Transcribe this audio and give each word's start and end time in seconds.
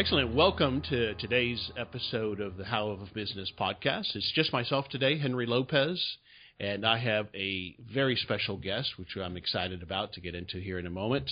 Excellent. 0.00 0.34
Welcome 0.34 0.80
to 0.88 1.12
today's 1.16 1.70
episode 1.76 2.40
of 2.40 2.56
the 2.56 2.64
How 2.64 2.88
of 2.88 3.12
Business 3.12 3.52
podcast. 3.60 4.16
It's 4.16 4.32
just 4.34 4.50
myself 4.50 4.88
today, 4.88 5.18
Henry 5.18 5.44
Lopez, 5.44 6.02
and 6.58 6.86
I 6.86 6.96
have 6.96 7.26
a 7.34 7.76
very 7.92 8.16
special 8.16 8.56
guest, 8.56 8.94
which 8.96 9.14
I'm 9.18 9.36
excited 9.36 9.82
about 9.82 10.14
to 10.14 10.22
get 10.22 10.34
into 10.34 10.58
here 10.58 10.78
in 10.78 10.86
a 10.86 10.90
moment. 10.90 11.30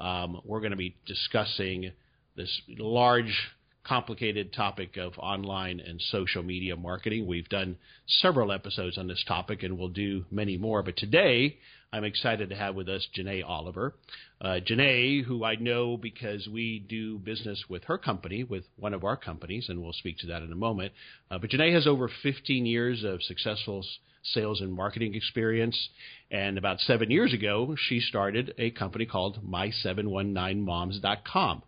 Um, 0.00 0.40
we're 0.44 0.58
going 0.58 0.72
to 0.72 0.76
be 0.76 0.96
discussing 1.06 1.92
this 2.34 2.50
large, 2.76 3.52
complicated 3.88 4.52
topic 4.52 4.96
of 4.96 5.18
online 5.18 5.80
and 5.80 6.00
social 6.00 6.42
media 6.42 6.76
marketing. 6.76 7.26
We've 7.26 7.48
done 7.48 7.76
several 8.06 8.52
episodes 8.52 8.98
on 8.98 9.08
this 9.08 9.24
topic, 9.26 9.62
and 9.62 9.78
we'll 9.78 9.88
do 9.88 10.26
many 10.30 10.58
more. 10.58 10.82
But 10.82 10.96
today, 10.96 11.56
I'm 11.92 12.04
excited 12.04 12.50
to 12.50 12.56
have 12.56 12.74
with 12.74 12.88
us 12.88 13.08
Janay 13.16 13.42
Oliver. 13.42 13.94
Uh, 14.40 14.60
Janay, 14.64 15.24
who 15.24 15.42
I 15.42 15.54
know 15.54 15.96
because 15.96 16.46
we 16.46 16.84
do 16.86 17.18
business 17.18 17.64
with 17.68 17.84
her 17.84 17.96
company, 17.96 18.44
with 18.44 18.64
one 18.76 18.92
of 18.92 19.04
our 19.04 19.16
companies, 19.16 19.70
and 19.70 19.82
we'll 19.82 19.94
speak 19.94 20.18
to 20.18 20.26
that 20.26 20.42
in 20.42 20.52
a 20.52 20.56
moment. 20.56 20.92
Uh, 21.30 21.38
but 21.38 21.50
Janay 21.50 21.72
has 21.72 21.86
over 21.86 22.10
15 22.22 22.66
years 22.66 23.04
of 23.04 23.22
successful 23.22 23.82
sales 24.22 24.60
and 24.60 24.72
marketing 24.72 25.14
experience. 25.14 25.88
And 26.30 26.58
about 26.58 26.80
seven 26.80 27.10
years 27.10 27.32
ago, 27.32 27.74
she 27.88 28.00
started 28.00 28.52
a 28.58 28.70
company 28.70 29.06
called 29.06 29.38
My719Moms.com. 29.48 31.62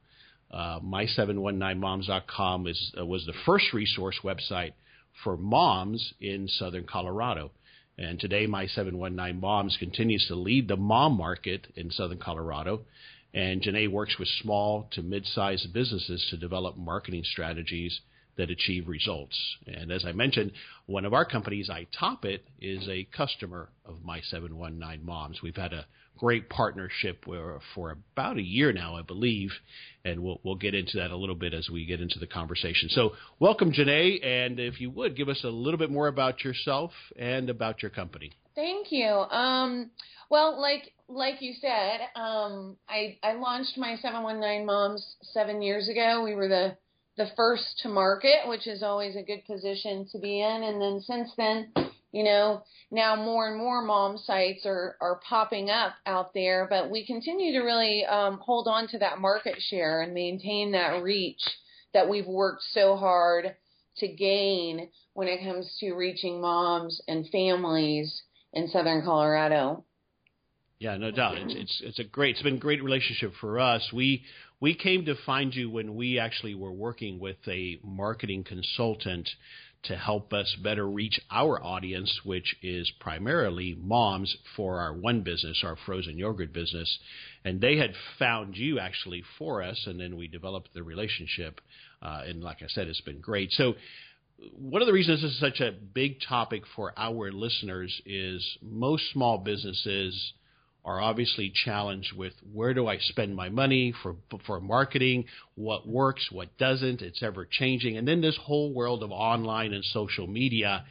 Uh, 0.50 0.80
My719Moms.com 0.80 2.66
is, 2.66 2.92
uh, 2.98 3.06
was 3.06 3.24
the 3.26 3.34
first 3.46 3.72
resource 3.72 4.18
website 4.24 4.72
for 5.22 5.36
moms 5.36 6.14
in 6.20 6.48
southern 6.48 6.84
Colorado. 6.84 7.50
And 7.98 8.18
today, 8.18 8.46
My 8.46 8.66
719 8.66 9.40
Moms 9.40 9.76
continues 9.78 10.26
to 10.28 10.34
lead 10.34 10.68
the 10.68 10.76
mom 10.76 11.16
market 11.16 11.66
in 11.76 11.90
Southern 11.90 12.18
Colorado. 12.18 12.80
And 13.34 13.62
Janay 13.62 13.88
works 13.90 14.18
with 14.18 14.28
small 14.42 14.88
to 14.92 15.02
mid 15.02 15.26
sized 15.26 15.72
businesses 15.72 16.26
to 16.30 16.36
develop 16.36 16.76
marketing 16.76 17.22
strategies 17.24 18.00
that 18.36 18.50
achieve 18.50 18.88
results. 18.88 19.38
And 19.66 19.92
as 19.92 20.04
I 20.04 20.12
mentioned, 20.12 20.52
one 20.86 21.04
of 21.04 21.12
our 21.12 21.24
companies, 21.24 21.68
iTopit, 21.68 22.40
is 22.60 22.88
a 22.88 23.06
customer 23.16 23.68
of 23.84 24.02
My 24.02 24.20
719 24.20 25.04
Moms. 25.04 25.42
We've 25.42 25.54
had 25.54 25.72
a 25.72 25.86
great 26.18 26.48
partnership 26.48 27.24
for 27.74 27.96
about 28.12 28.36
a 28.36 28.42
year 28.42 28.72
now, 28.72 28.96
I 28.96 29.02
believe, 29.02 29.50
and 30.04 30.22
we'll 30.22 30.40
we'll 30.44 30.56
get 30.56 30.74
into 30.74 30.98
that 30.98 31.10
a 31.10 31.16
little 31.16 31.34
bit 31.34 31.54
as 31.54 31.68
we 31.70 31.86
get 31.86 32.00
into 32.00 32.18
the 32.18 32.26
conversation. 32.26 32.88
So, 32.90 33.12
welcome, 33.38 33.72
Janay, 33.72 34.24
and 34.24 34.60
if 34.60 34.80
you 34.80 34.90
would 34.90 35.16
give 35.16 35.28
us 35.28 35.42
a 35.44 35.48
little 35.48 35.78
bit 35.78 35.90
more 35.90 36.08
about 36.08 36.44
yourself 36.44 36.92
and 37.18 37.48
about 37.48 37.82
your 37.82 37.90
company. 37.90 38.32
Thank 38.54 38.92
you. 38.92 39.06
Um, 39.06 39.90
well, 40.30 40.60
like 40.60 40.92
like 41.08 41.40
you 41.40 41.54
said, 41.60 42.00
um, 42.14 42.76
I 42.88 43.18
I 43.22 43.32
launched 43.32 43.76
my 43.76 43.96
719 43.96 44.66
Moms 44.66 45.16
seven 45.22 45.62
years 45.62 45.88
ago. 45.88 46.22
We 46.24 46.34
were 46.34 46.48
the 46.48 46.76
the 47.16 47.30
first 47.36 47.80
to 47.82 47.88
market, 47.88 48.46
which 48.46 48.66
is 48.66 48.82
always 48.82 49.16
a 49.16 49.22
good 49.22 49.44
position 49.46 50.06
to 50.12 50.18
be 50.18 50.40
in. 50.40 50.62
And 50.62 50.80
then 50.80 51.00
since 51.00 51.30
then, 51.36 51.72
you 52.12 52.24
know, 52.24 52.62
now 52.90 53.14
more 53.14 53.48
and 53.48 53.56
more 53.56 53.82
mom 53.82 54.18
sites 54.18 54.66
are, 54.66 54.96
are 55.00 55.20
popping 55.28 55.70
up 55.70 55.92
out 56.06 56.34
there, 56.34 56.66
but 56.68 56.90
we 56.90 57.06
continue 57.06 57.52
to 57.52 57.64
really 57.64 58.04
um, 58.04 58.38
hold 58.38 58.66
on 58.66 58.88
to 58.88 58.98
that 58.98 59.20
market 59.20 59.56
share 59.58 60.02
and 60.02 60.12
maintain 60.12 60.72
that 60.72 61.02
reach 61.02 61.40
that 61.94 62.08
we've 62.08 62.26
worked 62.26 62.62
so 62.72 62.96
hard 62.96 63.54
to 63.98 64.08
gain 64.08 64.88
when 65.14 65.28
it 65.28 65.44
comes 65.44 65.76
to 65.80 65.92
reaching 65.92 66.40
moms 66.40 67.00
and 67.06 67.28
families 67.30 68.22
in 68.52 68.68
Southern 68.68 69.02
Colorado. 69.04 69.84
Yeah, 70.78 70.96
no 70.96 71.10
doubt. 71.10 71.36
It's 71.36 71.54
it's 71.54 71.82
it's 71.84 71.98
a 71.98 72.04
great. 72.04 72.36
It's 72.36 72.42
been 72.42 72.54
a 72.54 72.58
great 72.58 72.82
relationship 72.82 73.34
for 73.38 73.60
us. 73.60 73.86
We 73.92 74.24
we 74.60 74.74
came 74.74 75.04
to 75.04 75.14
find 75.26 75.54
you 75.54 75.68
when 75.68 75.94
we 75.94 76.18
actually 76.18 76.54
were 76.54 76.72
working 76.72 77.18
with 77.18 77.36
a 77.46 77.78
marketing 77.84 78.44
consultant 78.44 79.28
to 79.84 79.96
help 79.96 80.32
us 80.32 80.54
better 80.62 80.86
reach 80.86 81.18
our 81.30 81.62
audience, 81.62 82.20
which 82.24 82.54
is 82.62 82.90
primarily 83.00 83.76
moms 83.80 84.36
for 84.56 84.80
our 84.80 84.92
one 84.92 85.22
business, 85.22 85.62
our 85.64 85.76
frozen 85.86 86.18
yogurt 86.18 86.52
business. 86.52 86.98
And 87.44 87.60
they 87.60 87.76
had 87.76 87.92
found 88.18 88.56
you 88.56 88.78
actually 88.78 89.22
for 89.38 89.62
us, 89.62 89.82
and 89.86 89.98
then 89.98 90.16
we 90.16 90.28
developed 90.28 90.74
the 90.74 90.82
relationship. 90.82 91.60
Uh, 92.02 92.22
and 92.26 92.42
like 92.42 92.62
I 92.62 92.66
said, 92.68 92.88
it's 92.88 93.00
been 93.00 93.20
great. 93.20 93.52
So, 93.52 93.74
one 94.56 94.80
of 94.80 94.86
the 94.86 94.92
reasons 94.94 95.20
this 95.20 95.32
is 95.32 95.38
such 95.38 95.60
a 95.60 95.70
big 95.72 96.16
topic 96.26 96.62
for 96.74 96.94
our 96.96 97.30
listeners 97.30 98.00
is 98.06 98.58
most 98.62 99.12
small 99.12 99.36
businesses 99.36 100.32
are 100.84 101.00
obviously 101.00 101.52
challenged 101.64 102.16
with 102.16 102.32
where 102.52 102.74
do 102.74 102.86
I 102.86 102.98
spend 102.98 103.36
my 103.36 103.48
money 103.48 103.92
for 104.02 104.16
for 104.46 104.60
marketing, 104.60 105.26
what 105.54 105.86
works, 105.86 106.28
what 106.30 106.56
doesn't, 106.58 107.02
it's 107.02 107.22
ever 107.22 107.46
changing. 107.50 107.96
And 107.96 108.08
then 108.08 108.20
this 108.20 108.38
whole 108.42 108.72
world 108.72 109.02
of 109.02 109.10
online 109.10 109.72
and 109.72 109.84
social 109.84 110.26
media 110.26 110.84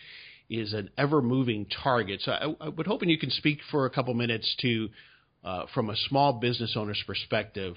is 0.50 0.74
an 0.74 0.90
ever 0.98 1.22
moving 1.22 1.66
target. 1.84 2.22
So 2.22 2.32
I, 2.32 2.66
I 2.66 2.70
would 2.70 2.88
hoping 2.88 3.10
you 3.10 3.18
can 3.18 3.32
speak 3.32 3.60
for 3.70 3.86
a 3.86 3.90
couple 3.90 4.14
minutes 4.14 4.56
to 4.62 4.90
uh, 5.44 5.66
from 5.74 5.90
a 5.90 5.96
small 5.96 6.34
business 6.34 6.76
owner's 6.76 7.02
perspective, 7.06 7.76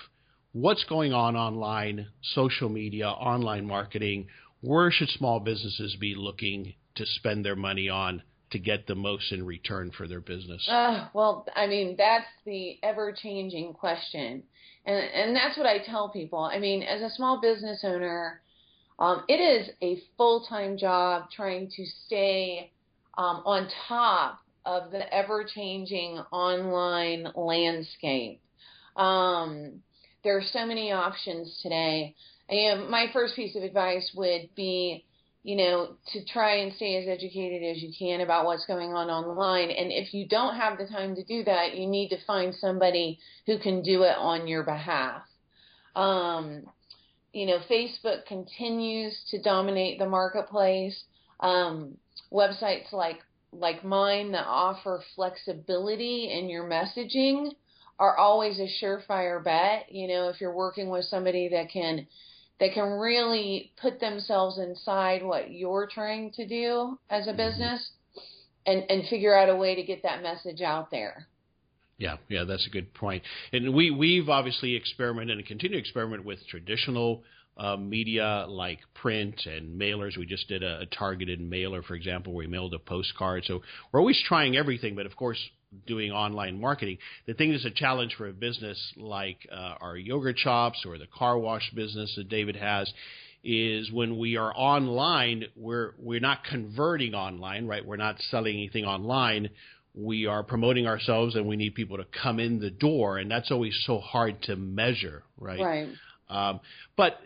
what's 0.53 0.84
going 0.84 1.12
on 1.12 1.37
online, 1.37 2.09
social 2.34 2.69
media, 2.69 3.09
online 3.09 3.67
marketing, 3.67 4.27
where 4.61 4.91
should 4.91 5.09
small 5.11 5.41
businesses 5.41 5.97
be 6.01 6.15
looking 6.17 6.75
to 6.97 7.06
spend 7.06 7.45
their 7.45 7.56
money 7.56 7.89
on 7.89 8.22
to 8.53 8.59
get 8.59 8.87
the 8.87 8.95
most 8.95 9.33
in 9.33 9.45
return 9.45 9.91
for 9.91 10.07
their 10.07 10.21
business? 10.21 10.67
Uh, 10.69 11.09
well, 11.13 11.47
I 11.55 11.67
mean, 11.67 11.97
that's 11.97 12.27
the 12.45 12.79
ever 12.83 13.13
changing 13.13 13.75
question. 13.75 14.43
And, 14.85 14.97
and 14.97 15.37
that's 15.37 15.57
what 15.57 15.67
I 15.67 15.79
tell 15.85 16.09
people. 16.09 16.41
I 16.41 16.59
mean, 16.59 16.83
as 16.83 17.03
a 17.03 17.15
small 17.15 17.41
business 17.41 17.81
owner, 17.85 18.41
um, 18.99 19.25
it 19.29 19.35
is 19.35 19.71
a 19.83 20.01
full 20.17 20.47
time 20.49 20.77
job 20.77 21.25
trying 21.35 21.71
to 21.77 21.85
stay 22.07 22.71
um, 23.19 23.43
on 23.45 23.69
top 23.89 24.39
of 24.65 24.91
the 24.93 25.13
ever 25.13 25.45
changing 25.45 26.19
online 26.31 27.27
landscape. 27.34 28.41
Um, 28.97 29.83
there 30.23 30.37
are 30.37 30.45
so 30.53 30.67
many 30.67 30.93
options 30.93 31.59
today. 31.63 32.15
And 32.49 32.89
my 32.89 33.07
first 33.13 33.34
piece 33.34 33.57
of 33.57 33.63
advice 33.63 34.11
would 34.15 34.51
be 34.55 35.05
you 35.44 35.56
know, 35.56 35.97
to 36.12 36.25
try 36.25 36.56
and 36.56 36.72
stay 36.75 36.97
as 37.03 37.08
educated 37.08 37.62
as 37.64 37.82
you 37.82 37.92
can 37.98 38.20
about 38.20 38.47
what's 38.47 38.64
going 38.66 38.92
on 38.92 39.10
online. 39.10 39.70
And 39.70 39.91
if 39.91 40.14
you 40.14 40.26
don't 40.28 40.54
have 40.56 40.78
the 40.78 40.86
time 40.86 41.16
to 41.16 41.25
do 41.25 41.42
that, 41.44 41.75
you 41.75 41.86
need 41.86 42.10
to 42.10 42.25
find 42.25 42.54
somebody 42.54 43.19
who 43.47 43.58
can 43.58 43.82
do 43.82 44.03
it 44.03 44.16
on 44.16 44.47
your 44.47 44.62
behalf. 44.62 45.22
Um, 45.97 46.62
you 47.32 47.47
know, 47.47 47.58
Facebook 47.70 48.26
continues 48.26 49.19
to 49.30 49.42
dominate 49.42 49.98
the 49.98 50.08
marketplace. 50.08 51.03
Um, 51.41 51.97
websites 52.32 52.92
like 52.92 53.19
like 53.53 53.84
mine 53.84 54.32
that 54.32 54.47
offer 54.47 55.03
flexibility 55.14 56.30
in 56.32 56.48
your 56.48 56.64
messaging 56.64 57.50
are 57.98 58.16
always 58.16 58.59
a 58.59 58.69
surefire 58.82 59.42
bet. 59.42 59.92
You 59.92 60.09
know, 60.09 60.28
if 60.28 60.41
you're 60.41 60.54
working 60.54 60.88
with 60.88 61.04
somebody 61.06 61.48
that 61.48 61.71
can 61.71 62.06
that 62.62 62.74
can 62.74 62.92
really 62.92 63.72
put 63.82 63.98
themselves 63.98 64.56
inside 64.56 65.20
what 65.24 65.50
you're 65.50 65.88
trying 65.92 66.30
to 66.30 66.47
do 66.47 66.97
as 67.10 67.26
a 67.26 67.30
mm-hmm. 67.30 67.38
business 67.38 67.91
and, 68.64 68.84
and 68.88 69.09
figure 69.09 69.36
out 69.36 69.48
a 69.48 69.56
way 69.56 69.74
to 69.74 69.82
get 69.82 70.04
that 70.04 70.22
message 70.22 70.60
out 70.60 70.88
there. 70.92 71.26
Yeah, 71.98 72.18
yeah, 72.28 72.44
that's 72.44 72.64
a 72.64 72.70
good 72.70 72.94
point. 72.94 73.24
And 73.53 73.74
we 73.74 73.91
we've 73.91 74.28
obviously 74.28 74.76
experimented 74.76 75.38
and 75.38 75.47
continue 75.47 75.76
to 75.76 75.80
experiment 75.80 76.24
with 76.24 76.38
traditional 76.47 77.24
uh, 77.56 77.76
media 77.76 78.47
like 78.48 78.78
print 78.94 79.41
and 79.44 79.80
mailers. 79.80 80.16
We 80.16 80.24
just 80.24 80.47
did 80.47 80.62
a, 80.62 80.82
a 80.82 80.86
targeted 80.86 81.41
mailer, 81.41 81.82
for 81.82 81.97
example, 81.97 82.32
where 82.32 82.47
we 82.47 82.50
mailed 82.50 82.74
a 82.74 82.78
postcard. 82.78 83.42
So 83.44 83.62
we're 83.91 83.98
always 83.98 84.22
trying 84.24 84.56
everything, 84.56 84.94
but 84.94 85.06
of 85.06 85.16
course, 85.16 85.38
doing 85.86 86.13
online 86.13 86.60
marketing. 86.60 86.98
The 87.27 87.34
thing 87.34 87.53
that's 87.53 87.65
a 87.65 87.71
challenge 87.71 88.15
for 88.16 88.28
a 88.28 88.33
business 88.33 88.78
like 88.97 89.48
uh, 89.51 89.74
our 89.80 89.97
yogurt 89.97 90.39
shops 90.39 90.84
or 90.86 90.98
the 90.98 91.07
car 91.07 91.39
wash 91.39 91.71
business 91.74 92.13
that 92.16 92.28
David 92.28 92.57
has 92.57 92.92
is 93.45 93.91
when 93.91 94.19
we 94.19 94.36
are 94.36 94.53
online, 94.54 95.45
we're 95.57 95.95
we're 95.98 96.21
not 96.21 96.45
converting 96.45 97.15
online, 97.15 97.66
right? 97.66 97.84
We're 97.84 97.97
not 97.97 98.16
selling 98.30 98.54
anything 98.54 98.84
online. 98.84 99.51
we 99.95 100.27
are 100.27 100.42
promoting 100.42 100.86
ourselves 100.86 101.34
and 101.36 101.47
we 101.47 101.57
need 101.57 101.74
people 101.74 101.97
to 101.98 102.07
come 102.22 102.41
in 102.41 102.60
the 102.60 102.71
door, 102.71 103.19
and 103.19 103.30
that's 103.30 103.51
always 103.51 103.78
so 103.86 103.98
hard 103.98 104.42
to 104.42 104.57
measure, 104.57 105.22
right? 105.39 105.60
Right. 105.60 105.89
Um, 106.30 106.60
but 106.97 107.19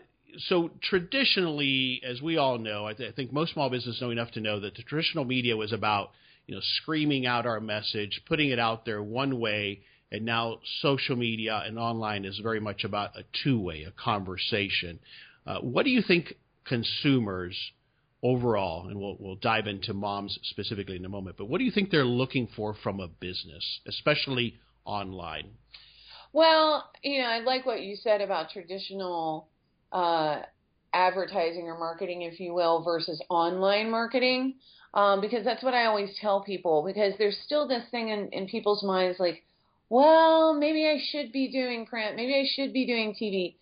so 0.49 0.69
traditionally, 0.83 2.01
as 2.05 2.21
we 2.21 2.37
all 2.37 2.57
know, 2.57 2.85
I, 2.85 2.93
th- 2.93 3.11
I 3.11 3.15
think 3.15 3.31
most 3.31 3.53
small 3.53 3.69
businesses 3.69 4.01
know 4.01 4.11
enough 4.11 4.31
to 4.31 4.41
know 4.41 4.59
that 4.59 4.75
the 4.75 4.83
traditional 4.83 5.23
media 5.23 5.55
was 5.55 5.71
about 5.71 6.11
you 6.47 6.55
know 6.55 6.61
screaming 6.81 7.25
out 7.25 7.45
our 7.45 7.59
message, 7.59 8.21
putting 8.27 8.49
it 8.49 8.59
out 8.59 8.85
there 8.85 9.03
one 9.03 9.39
way, 9.39 9.81
and 10.11 10.25
now 10.25 10.59
social 10.81 11.15
media 11.15 11.61
and 11.65 11.77
online 11.77 12.25
is 12.25 12.39
very 12.41 12.59
much 12.59 12.83
about 12.83 13.15
a 13.15 13.23
two-way, 13.43 13.83
a 13.83 13.91
conversation. 13.91 14.99
Uh, 15.45 15.59
what 15.59 15.83
do 15.83 15.91
you 15.91 16.01
think 16.01 16.33
consumers 16.65 17.55
overall, 18.23 18.87
and 18.87 18.99
we'll, 18.99 19.15
we'll 19.19 19.35
dive 19.35 19.67
into 19.67 19.93
moms 19.93 20.37
specifically 20.43 20.95
in 20.95 21.05
a 21.05 21.09
moment, 21.09 21.37
but 21.37 21.45
what 21.45 21.59
do 21.59 21.63
you 21.63 21.71
think 21.71 21.91
they're 21.91 22.03
looking 22.03 22.47
for 22.55 22.73
from 22.83 22.99
a 22.99 23.07
business, 23.07 23.79
especially 23.87 24.55
online? 24.85 25.49
Well, 26.33 26.89
you 27.03 27.21
know, 27.21 27.27
I 27.27 27.39
like 27.39 27.65
what 27.65 27.81
you 27.81 27.95
said 27.95 28.21
about 28.21 28.49
traditional 28.51 29.47
uh, 29.91 30.41
advertising 30.93 31.67
or 31.67 31.77
marketing, 31.77 32.23
if 32.23 32.39
you 32.39 32.53
will, 32.53 32.83
versus 32.83 33.21
online 33.29 33.89
marketing, 33.89 34.55
um, 34.93 35.21
because 35.21 35.43
that's 35.45 35.63
what 35.63 35.73
I 35.73 35.85
always 35.85 36.09
tell 36.19 36.41
people. 36.41 36.83
Because 36.85 37.13
there's 37.17 37.37
still 37.45 37.67
this 37.67 37.83
thing 37.91 38.09
in, 38.09 38.29
in 38.29 38.47
people's 38.47 38.83
minds, 38.83 39.19
like, 39.19 39.43
well, 39.89 40.53
maybe 40.53 40.85
I 40.85 40.99
should 41.11 41.31
be 41.31 41.49
doing 41.51 41.85
print, 41.85 42.15
maybe 42.15 42.35
I 42.35 42.45
should 42.55 42.73
be 42.73 42.85
doing 42.85 43.13
TV 43.13 43.55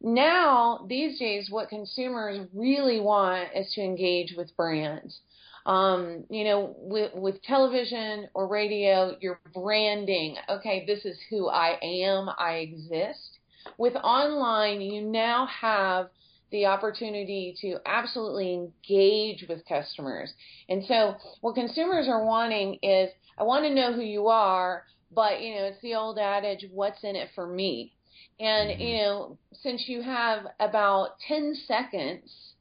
now 0.00 0.84
these 0.88 1.18
days 1.18 1.48
what 1.50 1.68
consumers 1.68 2.46
really 2.54 3.00
want 3.00 3.48
is 3.54 3.72
to 3.74 3.82
engage 3.82 4.34
with 4.36 4.54
brands. 4.56 5.20
Um, 5.64 6.24
you 6.30 6.44
know 6.44 6.76
with, 6.78 7.12
with 7.14 7.42
television 7.42 8.28
or 8.34 8.46
radio 8.46 9.16
you're 9.20 9.40
branding. 9.52 10.36
Okay 10.48 10.84
this 10.86 11.04
is 11.04 11.18
who 11.28 11.48
i 11.48 11.76
am 11.82 12.30
i 12.38 12.56
exist. 12.56 13.38
With 13.78 13.96
online 13.96 14.80
you 14.80 15.02
now 15.02 15.46
have 15.46 16.08
the 16.50 16.66
opportunity 16.66 17.54
to 17.60 17.76
absolutely 17.86 18.54
engage 18.54 19.44
with 19.48 19.66
customers 19.68 20.32
and 20.68 20.84
so 20.86 21.14
what 21.40 21.54
consumers 21.54 22.06
are 22.08 22.24
wanting 22.24 22.78
is 22.82 23.10
i 23.38 23.42
want 23.42 23.64
to 23.64 23.74
know 23.74 23.92
who 23.92 24.02
you 24.02 24.28
are 24.28 24.84
but 25.14 25.40
you 25.40 25.54
know 25.54 25.64
it's 25.64 25.80
the 25.82 25.94
old 25.94 26.18
adage 26.18 26.66
what's 26.72 27.02
in 27.04 27.16
it 27.16 27.28
for 27.34 27.46
me 27.46 27.92
and, 28.38 28.70
mm-hmm. 28.70 28.80
you 28.80 28.98
know, 28.98 29.38
since 29.62 29.84
you 29.88 30.02
have 30.02 30.46
about 30.60 31.18
10 31.26 31.56
seconds 31.66 32.54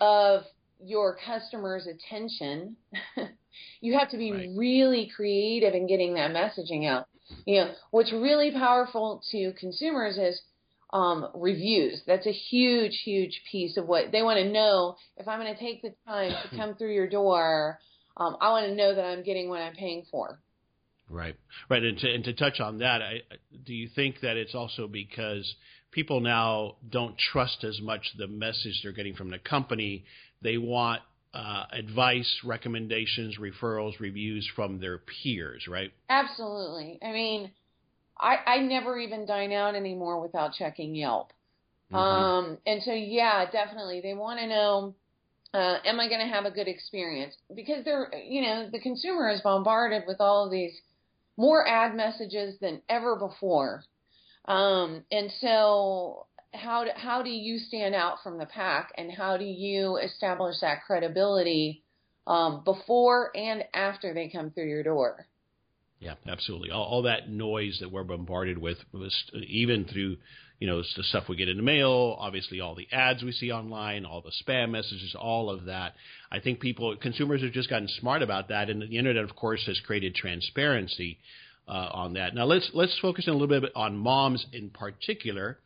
of 0.00 0.42
your 0.84 1.16
customer's 1.24 1.86
attention, 1.86 2.76
you 3.80 3.98
have 3.98 4.10
to 4.10 4.16
be 4.16 4.32
right. 4.32 4.48
really 4.56 5.10
creative 5.14 5.74
in 5.74 5.86
getting 5.86 6.14
that 6.14 6.30
messaging 6.30 6.86
out. 6.86 7.06
You 7.44 7.60
know, 7.60 7.72
what's 7.90 8.12
really 8.12 8.50
powerful 8.50 9.22
to 9.32 9.52
consumers 9.58 10.16
is 10.16 10.40
um, 10.90 11.28
reviews. 11.34 12.02
That's 12.06 12.26
a 12.26 12.32
huge, 12.32 13.00
huge 13.04 13.42
piece 13.50 13.76
of 13.76 13.86
what 13.86 14.10
they 14.12 14.22
want 14.22 14.38
to 14.38 14.50
know. 14.50 14.96
If 15.16 15.28
I'm 15.28 15.40
going 15.40 15.54
to 15.54 15.60
take 15.60 15.82
the 15.82 15.94
time 16.06 16.32
to 16.32 16.56
come 16.56 16.74
through 16.74 16.94
your 16.94 17.08
door, 17.08 17.78
um, 18.16 18.36
I 18.40 18.50
want 18.50 18.66
to 18.66 18.74
know 18.74 18.94
that 18.94 19.04
I'm 19.04 19.22
getting 19.22 19.48
what 19.48 19.60
I'm 19.60 19.74
paying 19.74 20.04
for. 20.10 20.40
Right, 21.10 21.36
right, 21.70 21.82
and 21.82 21.98
to, 21.98 22.14
and 22.14 22.24
to 22.24 22.34
touch 22.34 22.60
on 22.60 22.78
that, 22.78 23.00
I, 23.00 23.22
do 23.64 23.72
you 23.72 23.88
think 23.94 24.20
that 24.20 24.36
it's 24.36 24.54
also 24.54 24.86
because 24.86 25.54
people 25.90 26.20
now 26.20 26.76
don't 26.86 27.16
trust 27.16 27.64
as 27.64 27.80
much 27.80 28.02
the 28.18 28.26
message 28.26 28.80
they're 28.82 28.92
getting 28.92 29.14
from 29.14 29.30
the 29.30 29.38
company? 29.38 30.04
They 30.42 30.58
want 30.58 31.00
uh, 31.32 31.64
advice, 31.72 32.30
recommendations, 32.44 33.38
referrals, 33.38 33.98
reviews 34.00 34.48
from 34.54 34.80
their 34.80 34.98
peers, 34.98 35.66
right? 35.66 35.92
Absolutely. 36.10 36.98
I 37.02 37.12
mean, 37.12 37.52
I, 38.20 38.36
I 38.46 38.58
never 38.58 38.98
even 38.98 39.26
dine 39.26 39.52
out 39.52 39.74
anymore 39.74 40.20
without 40.20 40.52
checking 40.54 40.94
Yelp. 40.94 41.32
Mm-hmm. 41.92 41.96
Um, 41.96 42.58
and 42.66 42.82
so, 42.82 42.92
yeah, 42.92 43.50
definitely, 43.50 44.00
they 44.00 44.14
want 44.14 44.40
to 44.40 44.46
know. 44.46 44.94
Uh, 45.54 45.78
am 45.86 45.98
I 45.98 46.08
going 46.08 46.20
to 46.20 46.32
have 46.32 46.44
a 46.44 46.50
good 46.50 46.68
experience? 46.68 47.34
Because 47.54 47.84
they're, 47.84 48.12
you 48.22 48.42
know, 48.42 48.68
the 48.70 48.80
consumer 48.80 49.30
is 49.30 49.40
bombarded 49.40 50.02
with 50.06 50.20
all 50.20 50.44
of 50.44 50.50
these 50.50 50.72
more 51.38 51.66
ad 51.66 51.94
messages 51.94 52.58
than 52.60 52.82
ever 52.88 53.16
before. 53.16 53.82
Um, 54.46 55.04
and 55.10 55.30
so 55.40 56.26
how 56.52 56.84
do, 56.84 56.90
how 56.94 57.22
do 57.22 57.30
you 57.30 57.58
stand 57.58 57.94
out 57.94 58.18
from 58.22 58.38
the 58.38 58.46
pack 58.46 58.92
and 58.98 59.10
how 59.10 59.36
do 59.36 59.44
you 59.44 59.96
establish 59.96 60.56
that 60.60 60.84
credibility 60.86 61.82
um, 62.26 62.62
before 62.64 63.30
and 63.34 63.64
after 63.72 64.12
they 64.12 64.28
come 64.28 64.50
through 64.50 64.68
your 64.68 64.82
door? 64.82 65.26
Yeah, 66.00 66.14
absolutely. 66.28 66.70
All, 66.70 66.84
all 66.84 67.02
that 67.02 67.28
noise 67.28 67.78
that 67.80 67.90
we're 67.90 68.04
bombarded 68.04 68.58
with, 68.58 68.78
even 69.48 69.84
through 69.84 70.16
you 70.60 70.66
know 70.66 70.82
the 70.96 71.02
stuff 71.04 71.24
we 71.28 71.36
get 71.36 71.48
in 71.48 71.56
the 71.56 71.62
mail, 71.62 72.16
obviously 72.18 72.60
all 72.60 72.74
the 72.74 72.88
ads 72.92 73.22
we 73.22 73.32
see 73.32 73.50
online, 73.52 74.04
all 74.04 74.20
the 74.20 74.32
spam 74.44 74.70
messages, 74.70 75.14
all 75.18 75.50
of 75.50 75.66
that. 75.66 75.94
I 76.30 76.40
think 76.40 76.60
people, 76.60 76.96
consumers, 76.96 77.42
have 77.42 77.52
just 77.52 77.70
gotten 77.70 77.88
smart 77.88 78.22
about 78.22 78.48
that, 78.48 78.70
and 78.70 78.82
the 78.82 78.98
internet, 78.98 79.24
of 79.24 79.34
course, 79.36 79.64
has 79.66 79.80
created 79.80 80.14
transparency 80.14 81.18
uh, 81.68 81.90
on 81.92 82.14
that. 82.14 82.34
Now 82.34 82.44
let's 82.44 82.70
let's 82.74 82.96
focus 83.00 83.26
in 83.26 83.34
a 83.34 83.36
little 83.36 83.60
bit 83.60 83.70
on 83.74 83.96
moms 83.96 84.46
in 84.52 84.70
particular. 84.70 85.58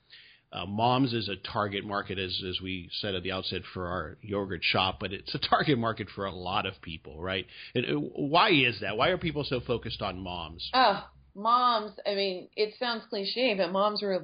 Uh, 0.52 0.66
moms 0.66 1.14
is 1.14 1.28
a 1.28 1.37
target 1.37 1.84
market, 1.84 2.19
as 2.19 2.43
as 2.46 2.60
we 2.60 2.88
said 3.00 3.14
at 3.14 3.22
the 3.22 3.32
outset 3.32 3.62
for 3.72 3.88
our 3.88 4.19
yogurt 4.20 4.62
shop, 4.62 4.99
but 5.00 5.12
it's 5.12 5.34
a 5.34 5.38
target 5.38 5.78
market 5.78 6.08
for 6.14 6.26
a 6.26 6.32
lot 6.32 6.66
of 6.66 6.75
people, 6.82 7.20
right? 7.20 7.46
And 7.75 7.87
uh, 7.87 7.99
why 7.99 8.50
is 8.50 8.78
that? 8.81 8.96
Why 8.96 9.08
are 9.08 9.19
people 9.19 9.44
so 9.44 9.60
focused 9.60 10.02
on 10.02 10.20
moms? 10.20 10.69
Oh, 10.75 11.04
moms, 11.34 11.93
I 12.06 12.14
mean, 12.14 12.49
it 12.56 12.75
sounds 12.78 13.04
cliche, 13.08 13.54
but 13.54 13.72
moms 13.72 14.02
rule 14.02 14.20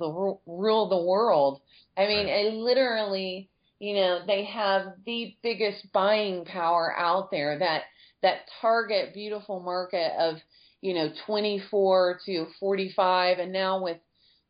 the 0.46 0.52
rule 0.52 0.88
the 0.88 1.02
world. 1.02 1.62
I 1.96 2.06
mean, 2.06 2.26
right. 2.26 2.46
it 2.46 2.54
literally, 2.54 3.48
you 3.78 3.94
know, 3.94 4.20
they 4.26 4.44
have 4.44 4.94
the 5.06 5.34
biggest 5.42 5.90
buying 5.92 6.44
power 6.44 6.94
out 6.96 7.30
there. 7.30 7.58
That 7.58 7.84
that 8.22 8.40
target 8.60 9.14
beautiful 9.14 9.60
market 9.60 10.12
of, 10.18 10.36
you 10.80 10.92
know, 10.92 11.10
24 11.26 12.20
to 12.26 12.46
45, 12.60 13.38
and 13.38 13.52
now 13.52 13.82
with 13.82 13.98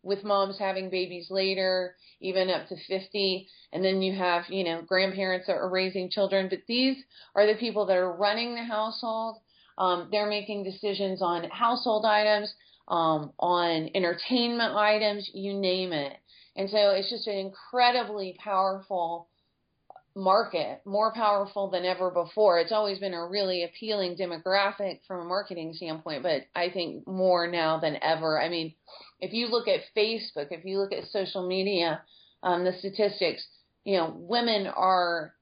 with 0.09 0.25
moms 0.25 0.59
having 0.59 0.91
babies 0.91 1.29
later, 1.31 1.95
even 2.21 2.51
up 2.51 2.67
to 2.69 2.77
50, 2.89 3.47
and 3.73 3.85
then 3.85 4.03
you 4.03 4.17
have, 4.17 4.45
you 4.49 4.65
know, 4.65 4.83
grandparents 4.83 5.47
that 5.47 5.57
are 5.57 5.71
raising 5.71 6.11
children. 6.11 6.49
But 6.49 6.61
these 6.67 6.97
are 7.37 7.47
the 7.47 7.55
people 7.55 7.87
that 7.87 7.97
are 7.97 8.13
running 8.13 8.57
the 8.57 8.65
household 8.65 9.37
um, 9.79 10.09
they're 10.11 10.29
making 10.29 10.65
decisions 10.65 11.23
on 11.23 11.49
household 11.51 12.05
items, 12.05 12.53
um, 12.89 13.33
on 13.39 13.89
entertainment 13.95 14.75
items, 14.75 15.31
you 15.33 15.55
name 15.55 15.93
it. 15.93 16.15
And 16.57 16.69
so 16.69 16.91
it's 16.91 17.09
just 17.09 17.29
an 17.29 17.37
incredibly 17.37 18.37
powerful 18.43 19.29
market, 20.15 20.81
more 20.85 21.13
powerful 21.13 21.71
than 21.71 21.85
ever 21.85 22.11
before. 22.11 22.59
It's 22.59 22.73
always 22.73 22.99
been 22.99 23.15
a 23.15 23.27
really 23.27 23.65
appealing 23.65 24.17
demographic 24.17 25.01
from 25.07 25.21
a 25.21 25.29
marketing 25.29 25.73
standpoint, 25.75 26.23
but 26.23 26.43
I 26.55 26.71
think 26.71 27.07
more 27.07 27.47
now 27.47 27.79
than 27.79 27.99
ever. 28.03 28.41
I 28.41 28.49
mean, 28.49 28.75
if 29.21 29.33
you 29.33 29.49
look 29.49 29.69
at 29.69 29.81
Facebook, 29.97 30.49
if 30.51 30.65
you 30.65 30.79
look 30.79 30.93
at 30.93 31.09
social 31.11 31.47
media, 31.47 32.03
um, 32.43 32.65
the 32.65 32.73
statistics, 32.79 33.47
you 33.85 33.97
know, 33.97 34.15
women 34.17 34.67
are 34.67 35.35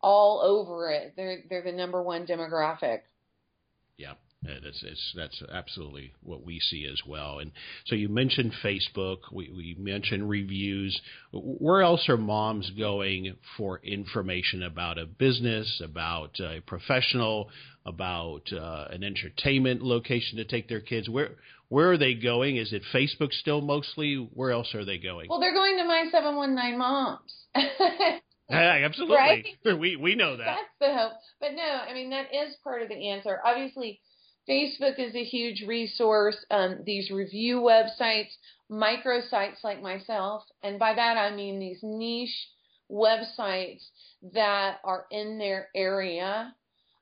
all 0.00 0.40
over 0.42 0.90
it. 0.90 1.14
They're 1.16 1.38
they're 1.48 1.62
the 1.62 1.72
number 1.72 2.02
one 2.02 2.26
demographic. 2.26 3.00
That's 4.42 4.82
it's, 4.82 5.12
that's 5.14 5.42
absolutely 5.52 6.12
what 6.22 6.44
we 6.44 6.58
see 6.58 6.86
as 6.90 7.00
well. 7.06 7.38
And 7.38 7.52
so 7.86 7.94
you 7.94 8.08
mentioned 8.08 8.52
Facebook, 8.62 9.18
we, 9.32 9.50
we 9.50 9.76
mentioned 9.78 10.28
reviews. 10.28 11.00
Where 11.32 11.82
else 11.82 12.08
are 12.08 12.16
moms 12.16 12.70
going 12.70 13.36
for 13.56 13.78
information 13.84 14.64
about 14.64 14.98
a 14.98 15.06
business, 15.06 15.80
about 15.84 16.40
a 16.40 16.60
professional, 16.66 17.50
about 17.86 18.52
uh, 18.52 18.88
an 18.90 19.04
entertainment 19.04 19.82
location 19.82 20.38
to 20.38 20.44
take 20.44 20.68
their 20.68 20.80
kids? 20.80 21.08
Where 21.08 21.30
where 21.68 21.92
are 21.92 21.98
they 21.98 22.14
going? 22.14 22.56
Is 22.56 22.72
it 22.72 22.82
Facebook 22.92 23.32
still 23.32 23.60
mostly? 23.60 24.16
Where 24.34 24.50
else 24.50 24.74
are 24.74 24.84
they 24.84 24.98
going? 24.98 25.28
Well, 25.30 25.40
they're 25.40 25.54
going 25.54 25.78
to 25.78 25.84
my 25.84 26.06
seven 26.10 26.34
one 26.34 26.54
nine 26.54 26.78
moms. 26.78 27.32
Yeah, 28.50 28.82
absolutely. 28.84 29.16
Right? 29.16 29.46
We 29.80 29.96
we 29.96 30.14
know 30.14 30.36
that. 30.36 30.44
That's 30.44 30.78
the 30.78 30.94
hope. 30.94 31.12
But 31.40 31.52
no, 31.54 31.62
I 31.62 31.94
mean 31.94 32.10
that 32.10 32.26
is 32.34 32.54
part 32.62 32.82
of 32.82 32.88
the 32.88 33.08
answer. 33.08 33.38
Obviously, 33.44 34.00
Facebook 34.48 34.98
is 34.98 35.14
a 35.14 35.24
huge 35.24 35.62
resource. 35.66 36.36
Um, 36.50 36.78
these 36.84 37.10
review 37.10 37.60
websites, 37.60 38.30
microsites 38.70 39.62
like 39.62 39.82
myself, 39.82 40.42
and 40.62 40.78
by 40.78 40.94
that 40.94 41.16
I 41.16 41.34
mean 41.34 41.58
these 41.58 41.80
niche 41.82 42.48
websites 42.90 43.82
that 44.34 44.78
are 44.84 45.06
in 45.10 45.38
their 45.38 45.68
area. 45.74 46.54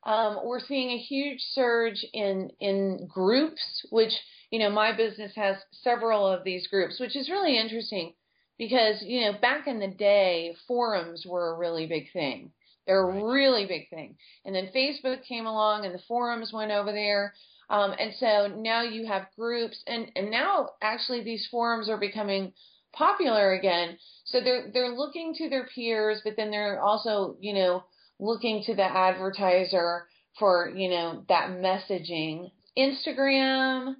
Um, 0.04 0.40
we're 0.44 0.60
seeing 0.60 0.90
a 0.90 0.98
huge 0.98 1.40
surge 1.52 2.04
in 2.12 2.50
in 2.60 3.06
groups, 3.06 3.86
which 3.90 4.12
you 4.50 4.58
know 4.58 4.70
my 4.70 4.94
business 4.96 5.32
has 5.36 5.56
several 5.72 6.26
of 6.26 6.44
these 6.44 6.66
groups, 6.68 7.00
which 7.00 7.16
is 7.16 7.30
really 7.30 7.58
interesting 7.58 8.14
because 8.58 9.02
you 9.02 9.22
know 9.22 9.38
back 9.38 9.66
in 9.66 9.78
the 9.78 9.88
day 9.88 10.54
forums 10.68 11.24
were 11.26 11.50
a 11.50 11.58
really 11.58 11.86
big 11.86 12.12
thing 12.12 12.52
they're 12.90 13.08
a 13.08 13.32
really 13.32 13.66
big 13.66 13.88
thing 13.90 14.16
and 14.44 14.54
then 14.54 14.70
facebook 14.74 15.22
came 15.24 15.46
along 15.46 15.86
and 15.86 15.94
the 15.94 16.02
forums 16.08 16.52
went 16.52 16.72
over 16.72 16.92
there 16.92 17.32
Um, 17.70 17.94
and 18.00 18.12
so 18.18 18.48
now 18.48 18.82
you 18.82 19.06
have 19.06 19.28
groups, 19.36 19.82
and 19.86 20.10
and 20.16 20.30
now 20.30 20.70
actually 20.82 21.22
these 21.22 21.46
forums 21.50 21.88
are 21.88 21.98
becoming 21.98 22.52
popular 22.92 23.52
again. 23.52 23.96
So 24.24 24.40
they're 24.40 24.70
they're 24.72 24.90
looking 24.96 25.34
to 25.34 25.48
their 25.48 25.66
peers, 25.74 26.20
but 26.24 26.34
then 26.36 26.50
they're 26.50 26.80
also 26.82 27.36
you 27.40 27.54
know 27.54 27.84
looking 28.18 28.64
to 28.64 28.74
the 28.74 28.84
advertiser 28.84 30.08
for 30.38 30.68
you 30.74 30.90
know 30.90 31.24
that 31.28 31.50
messaging. 31.50 32.50
Instagram, 32.76 33.96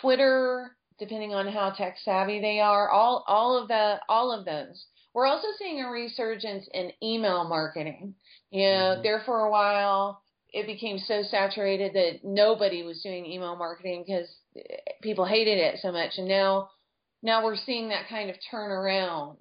Twitter, 0.00 0.76
depending 0.98 1.34
on 1.34 1.48
how 1.48 1.70
tech 1.70 1.96
savvy 2.04 2.40
they 2.40 2.60
are, 2.60 2.90
all 2.90 3.24
all 3.26 3.56
of 3.62 3.68
the 3.68 4.00
all 4.10 4.32
of 4.32 4.44
those. 4.44 4.86
We're 5.14 5.26
also 5.26 5.48
seeing 5.58 5.80
a 5.80 5.90
resurgence 5.90 6.68
in 6.72 6.92
email 7.02 7.44
marketing. 7.44 8.14
You 8.50 8.68
know, 8.68 8.76
mm-hmm. 8.94 9.02
there 9.02 9.22
for 9.24 9.40
a 9.40 9.50
while 9.50 10.22
it 10.52 10.66
became 10.66 10.98
so 10.98 11.22
saturated 11.22 11.92
that 11.94 12.24
nobody 12.24 12.82
was 12.82 13.00
doing 13.02 13.26
email 13.26 13.56
marketing 13.56 14.04
because 14.06 14.28
people 15.02 15.24
hated 15.24 15.58
it 15.58 15.78
so 15.80 15.92
much 15.92 16.12
and 16.18 16.28
now 16.28 16.70
now 17.22 17.44
we're 17.44 17.56
seeing 17.56 17.88
that 17.90 18.08
kind 18.08 18.30
of 18.30 18.36
turn 18.50 18.70
around 18.70 19.38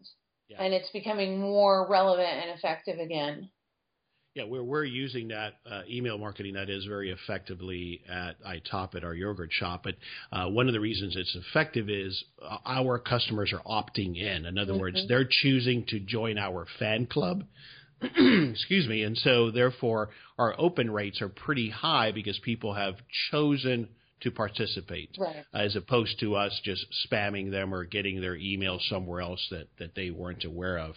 yeah. 0.48 0.62
and 0.62 0.74
it's 0.74 0.90
becoming 0.92 1.40
more 1.40 1.88
relevant 1.90 2.28
and 2.28 2.52
effective 2.52 3.00
again 3.00 3.50
yeah, 4.36 4.43
we're 4.43 4.63
we're 4.63 4.83
using 4.83 5.29
that 5.29 5.55
uh, 5.69 5.81
email 5.89 6.17
marketing 6.17 6.53
that 6.53 6.69
is 6.69 6.86
very 6.86 7.12
effectively 7.12 8.01
at 8.07 8.36
iTop 8.43 8.93
at 8.95 9.03
our 9.03 9.13
yogurt 9.13 9.51
shop. 9.51 9.81
But 9.83 9.95
uh, 10.31 10.50
one 10.50 10.67
of 10.67 10.74
the 10.74 10.79
reasons 10.79 11.15
it's 11.15 11.36
effective 11.36 11.89
is 11.89 12.24
uh, 12.41 12.57
our 12.65 13.00
customers 13.00 13.53
are 13.53 13.63
opting 13.63 14.17
in. 14.17 14.45
In 14.45 14.57
other 14.57 14.74
mm-hmm. 14.74 14.81
words, 14.81 15.05
they're 15.07 15.27
choosing 15.27 15.86
to 15.88 16.00
join 16.00 16.38
our 16.38 16.67
fan 16.77 17.07
club. 17.07 17.43
Excuse 18.01 18.88
me, 18.88 19.03
and 19.03 19.17
so 19.17 19.51
therefore 19.51 20.09
our 20.38 20.55
open 20.57 20.91
rates 20.91 21.21
are 21.21 21.29
pretty 21.29 21.69
high 21.69 22.12
because 22.12 22.39
people 22.39 22.75
have 22.75 22.95
chosen 23.31 23.89
to 24.22 24.32
participate, 24.32 25.10
right. 25.18 25.46
as 25.54 25.76
opposed 25.76 26.20
to 26.20 26.36
us 26.36 26.60
just 26.64 26.86
spamming 27.08 27.52
them 27.52 27.74
or 27.74 27.86
getting 27.86 28.20
their 28.20 28.36
email 28.36 28.80
somewhere 28.90 29.22
else 29.22 29.46
that, 29.52 29.68
that 29.80 29.96
they 29.96 30.12
weren't 30.12 30.44
aware 30.44 30.78
of. 30.78 30.96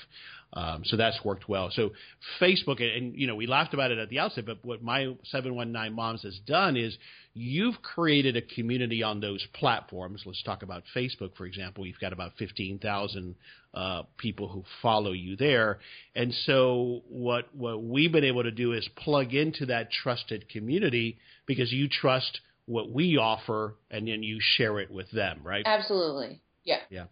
Um, 0.54 0.82
so 0.84 0.96
that's 0.96 1.18
worked 1.24 1.48
well. 1.48 1.70
So 1.72 1.92
Facebook, 2.40 2.82
and 2.82 3.14
you 3.14 3.26
know, 3.26 3.34
we 3.34 3.46
laughed 3.46 3.72
about 3.72 3.90
it 3.90 3.98
at 3.98 4.10
the 4.10 4.18
outset, 4.18 4.44
but 4.44 4.58
what 4.62 4.82
my 4.82 5.14
719 5.24 5.94
Moms 5.94 6.22
has 6.24 6.38
done 6.46 6.76
is 6.76 6.96
you've 7.32 7.80
created 7.80 8.36
a 8.36 8.42
community 8.42 9.02
on 9.02 9.20
those 9.20 9.44
platforms. 9.54 10.22
Let's 10.26 10.42
talk 10.42 10.62
about 10.62 10.82
Facebook, 10.94 11.36
for 11.36 11.46
example. 11.46 11.86
You've 11.86 12.00
got 12.00 12.12
about 12.12 12.32
15,000 12.38 13.34
uh, 13.72 14.02
people 14.18 14.48
who 14.48 14.62
follow 14.82 15.12
you 15.12 15.36
there, 15.36 15.78
and 16.14 16.34
so 16.44 17.00
what 17.08 17.54
what 17.54 17.82
we've 17.82 18.12
been 18.12 18.24
able 18.24 18.42
to 18.42 18.50
do 18.50 18.72
is 18.72 18.86
plug 18.96 19.32
into 19.32 19.64
that 19.66 19.90
trusted 19.90 20.50
community 20.50 21.16
because 21.46 21.72
you 21.72 21.88
trust 21.88 22.40
what 22.66 22.90
we 22.90 23.16
offer 23.16 23.76
and 23.90 24.06
then 24.08 24.22
you 24.22 24.38
share 24.40 24.78
it 24.78 24.90
with 24.90 25.10
them, 25.10 25.40
right? 25.42 25.64
Absolutely. 25.66 26.40
Yeah. 26.64 26.78
Yeah. 26.90 27.04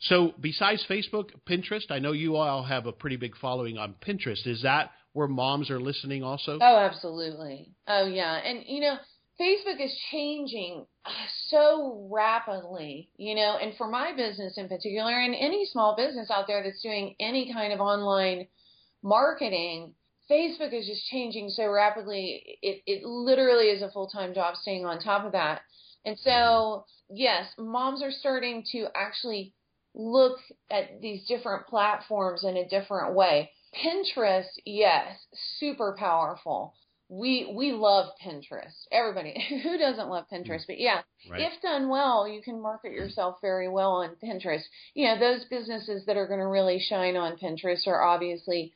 So 0.00 0.34
besides 0.40 0.84
Facebook, 0.88 1.30
Pinterest, 1.48 1.90
I 1.90 1.98
know 1.98 2.12
you 2.12 2.36
all 2.36 2.62
have 2.64 2.86
a 2.86 2.92
pretty 2.92 3.16
big 3.16 3.36
following 3.36 3.78
on 3.78 3.94
Pinterest. 4.04 4.46
Is 4.46 4.62
that 4.62 4.90
where 5.12 5.28
moms 5.28 5.70
are 5.70 5.80
listening 5.80 6.22
also? 6.22 6.58
Oh, 6.60 6.76
absolutely. 6.76 7.70
Oh, 7.86 8.06
yeah. 8.06 8.36
And, 8.36 8.64
you 8.66 8.80
know, 8.80 8.96
Facebook 9.40 9.84
is 9.84 9.94
changing 10.10 10.86
uh, 11.04 11.10
so 11.48 12.08
rapidly, 12.10 13.10
you 13.16 13.34
know, 13.34 13.58
and 13.60 13.76
for 13.76 13.88
my 13.88 14.12
business 14.16 14.54
in 14.56 14.68
particular, 14.68 15.12
and 15.12 15.34
any 15.34 15.66
small 15.66 15.96
business 15.96 16.30
out 16.30 16.46
there 16.46 16.62
that's 16.62 16.82
doing 16.82 17.14
any 17.20 17.52
kind 17.52 17.72
of 17.72 17.80
online 17.80 18.46
marketing, 19.02 19.94
Facebook 20.32 20.72
is 20.72 20.86
just 20.86 21.06
changing 21.06 21.50
so 21.50 21.70
rapidly. 21.70 22.58
It 22.62 22.82
it 22.86 23.04
literally 23.04 23.66
is 23.66 23.82
a 23.82 23.90
full 23.90 24.08
time 24.08 24.34
job 24.34 24.56
staying 24.56 24.86
on 24.86 24.98
top 24.98 25.26
of 25.26 25.32
that. 25.32 25.60
And 26.04 26.18
so, 26.18 26.84
yes, 27.10 27.46
moms 27.58 28.02
are 28.02 28.10
starting 28.10 28.64
to 28.72 28.86
actually 28.94 29.54
look 29.94 30.38
at 30.70 31.00
these 31.00 31.26
different 31.26 31.66
platforms 31.66 32.44
in 32.44 32.56
a 32.56 32.68
different 32.68 33.14
way. 33.14 33.50
Pinterest, 33.74 34.48
yes, 34.64 35.26
super 35.58 35.94
powerful. 35.98 36.74
We 37.08 37.52
we 37.54 37.72
love 37.72 38.12
Pinterest. 38.24 38.86
Everybody 38.90 39.34
who 39.62 39.76
doesn't 39.76 40.08
love 40.08 40.24
mm. 40.32 40.38
Pinterest, 40.38 40.66
but 40.66 40.80
yeah, 40.80 41.02
right. 41.30 41.42
if 41.42 41.60
done 41.60 41.90
well, 41.90 42.26
you 42.26 42.40
can 42.40 42.60
market 42.60 42.92
yourself 42.92 43.36
very 43.42 43.68
well 43.68 43.92
on 43.92 44.16
Pinterest. 44.24 44.64
You 44.94 45.08
know, 45.08 45.18
those 45.18 45.44
businesses 45.50 46.06
that 46.06 46.16
are 46.16 46.26
going 46.26 46.40
to 46.40 46.46
really 46.46 46.80
shine 46.80 47.16
on 47.16 47.36
Pinterest 47.36 47.86
are 47.86 48.02
obviously 48.02 48.72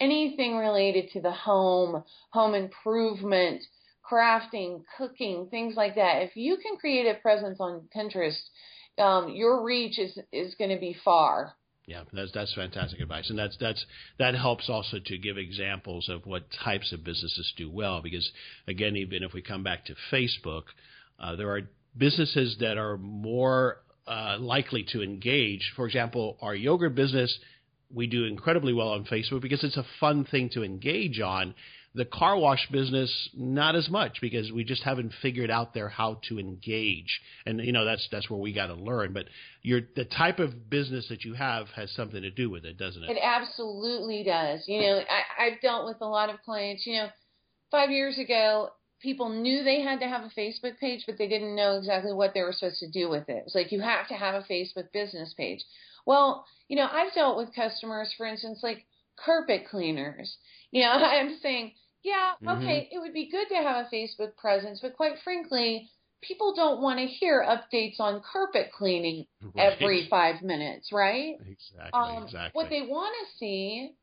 anything 0.00 0.56
related 0.56 1.10
to 1.12 1.20
the 1.20 1.32
home, 1.32 2.02
home 2.30 2.54
improvement, 2.54 3.62
crafting, 4.10 4.82
cooking, 4.96 5.48
things 5.50 5.74
like 5.76 5.94
that. 5.94 6.22
If 6.22 6.36
you 6.36 6.56
can 6.56 6.76
create 6.76 7.06
a 7.06 7.20
presence 7.20 7.58
on 7.60 7.88
Pinterest, 7.94 8.40
um, 8.98 9.28
your 9.30 9.64
reach 9.64 9.98
is 9.98 10.18
is 10.32 10.54
going 10.56 10.70
to 10.70 10.80
be 10.80 10.96
far. 11.04 11.54
Yeah, 11.86 12.02
that's 12.12 12.32
that's 12.32 12.54
fantastic 12.54 13.00
advice, 13.00 13.30
and 13.30 13.38
that's 13.38 13.56
that's 13.58 13.84
that 14.18 14.34
helps 14.34 14.68
also 14.68 14.98
to 15.04 15.18
give 15.18 15.38
examples 15.38 16.08
of 16.08 16.26
what 16.26 16.44
types 16.64 16.92
of 16.92 17.04
businesses 17.04 17.52
do 17.56 17.70
well. 17.70 18.00
Because 18.02 18.30
again, 18.68 18.96
even 18.96 19.22
if 19.22 19.32
we 19.32 19.42
come 19.42 19.62
back 19.62 19.86
to 19.86 19.94
Facebook, 20.12 20.64
uh, 21.18 21.36
there 21.36 21.50
are 21.50 21.62
businesses 21.96 22.56
that 22.60 22.78
are 22.78 22.96
more 22.96 23.78
uh, 24.06 24.36
likely 24.38 24.84
to 24.92 25.02
engage. 25.02 25.72
For 25.76 25.86
example, 25.86 26.36
our 26.40 26.54
yogurt 26.54 26.94
business 26.94 27.36
we 27.92 28.06
do 28.06 28.24
incredibly 28.24 28.72
well 28.72 28.88
on 28.88 29.04
Facebook 29.04 29.42
because 29.42 29.64
it's 29.64 29.76
a 29.76 29.86
fun 29.98 30.24
thing 30.24 30.50
to 30.50 30.62
engage 30.62 31.20
on. 31.20 31.54
The 31.92 32.04
car 32.04 32.38
wash 32.38 32.68
business, 32.70 33.28
not 33.34 33.74
as 33.74 33.88
much 33.88 34.20
because 34.20 34.52
we 34.52 34.62
just 34.62 34.84
haven't 34.84 35.12
figured 35.20 35.50
out 35.50 35.74
there 35.74 35.88
how 35.88 36.20
to 36.28 36.38
engage. 36.38 37.20
And 37.46 37.60
you 37.60 37.72
know 37.72 37.84
that's 37.84 38.06
that's 38.12 38.30
where 38.30 38.38
we 38.38 38.52
got 38.52 38.68
to 38.68 38.74
learn. 38.74 39.12
But 39.12 39.24
your 39.62 39.80
the 39.96 40.04
type 40.04 40.38
of 40.38 40.70
business 40.70 41.08
that 41.08 41.24
you 41.24 41.34
have 41.34 41.66
has 41.70 41.90
something 41.92 42.22
to 42.22 42.30
do 42.30 42.48
with 42.48 42.64
it, 42.64 42.78
doesn't 42.78 43.02
it? 43.02 43.10
It 43.10 43.18
absolutely 43.20 44.22
does. 44.22 44.62
You 44.68 44.82
know, 44.82 45.00
I, 45.00 45.46
I've 45.46 45.60
dealt 45.60 45.84
with 45.84 45.96
a 46.00 46.06
lot 46.06 46.30
of 46.30 46.40
clients. 46.42 46.86
You 46.86 46.94
know, 46.94 47.08
five 47.72 47.90
years 47.90 48.18
ago, 48.18 48.70
people 49.00 49.28
knew 49.28 49.64
they 49.64 49.80
had 49.80 50.00
to 50.00 50.08
have 50.08 50.24
a 50.24 50.40
Facebook 50.40 50.78
page, 50.78 51.04
but 51.06 51.18
they 51.18 51.28
didn't 51.28 51.56
know 51.56 51.76
exactly 51.78 52.12
what 52.12 52.34
they 52.34 52.42
were 52.42 52.52
supposed 52.52 52.80
to 52.80 52.90
do 52.90 53.08
with 53.08 53.28
it. 53.28 53.44
It's 53.46 53.54
like 53.54 53.72
you 53.72 53.80
have 53.80 54.08
to 54.08 54.14
have 54.14 54.34
a 54.34 54.46
Facebook 54.46 54.92
business 54.92 55.34
page. 55.36 55.64
Well, 56.06 56.44
you 56.68 56.76
know, 56.76 56.88
I've 56.90 57.14
dealt 57.14 57.36
with 57.36 57.54
customers, 57.54 58.12
for 58.16 58.26
instance, 58.26 58.60
like 58.62 58.86
carpet 59.24 59.66
cleaners. 59.70 60.36
You 60.70 60.82
know, 60.82 60.90
I'm 60.92 61.38
saying, 61.42 61.72
yeah, 62.02 62.32
mm-hmm. 62.42 62.48
okay, 62.48 62.80
mm-hmm. 62.80 62.96
it 62.96 63.00
would 63.00 63.14
be 63.14 63.30
good 63.30 63.48
to 63.48 63.56
have 63.56 63.86
a 63.86 63.94
Facebook 63.94 64.36
presence, 64.36 64.80
but 64.80 64.96
quite 64.96 65.18
frankly, 65.22 65.88
people 66.22 66.54
don't 66.54 66.80
want 66.80 66.98
to 66.98 67.06
hear 67.06 67.44
updates 67.44 68.00
on 68.00 68.22
carpet 68.30 68.70
cleaning 68.76 69.26
right. 69.42 69.72
every 69.72 70.06
five 70.08 70.42
minutes, 70.42 70.90
right? 70.92 71.34
Exactly. 71.40 71.90
Um, 71.92 72.24
exactly. 72.24 72.50
What 72.52 72.70
they 72.70 72.82
want 72.82 73.14
to 73.20 73.38
see, 73.38 73.94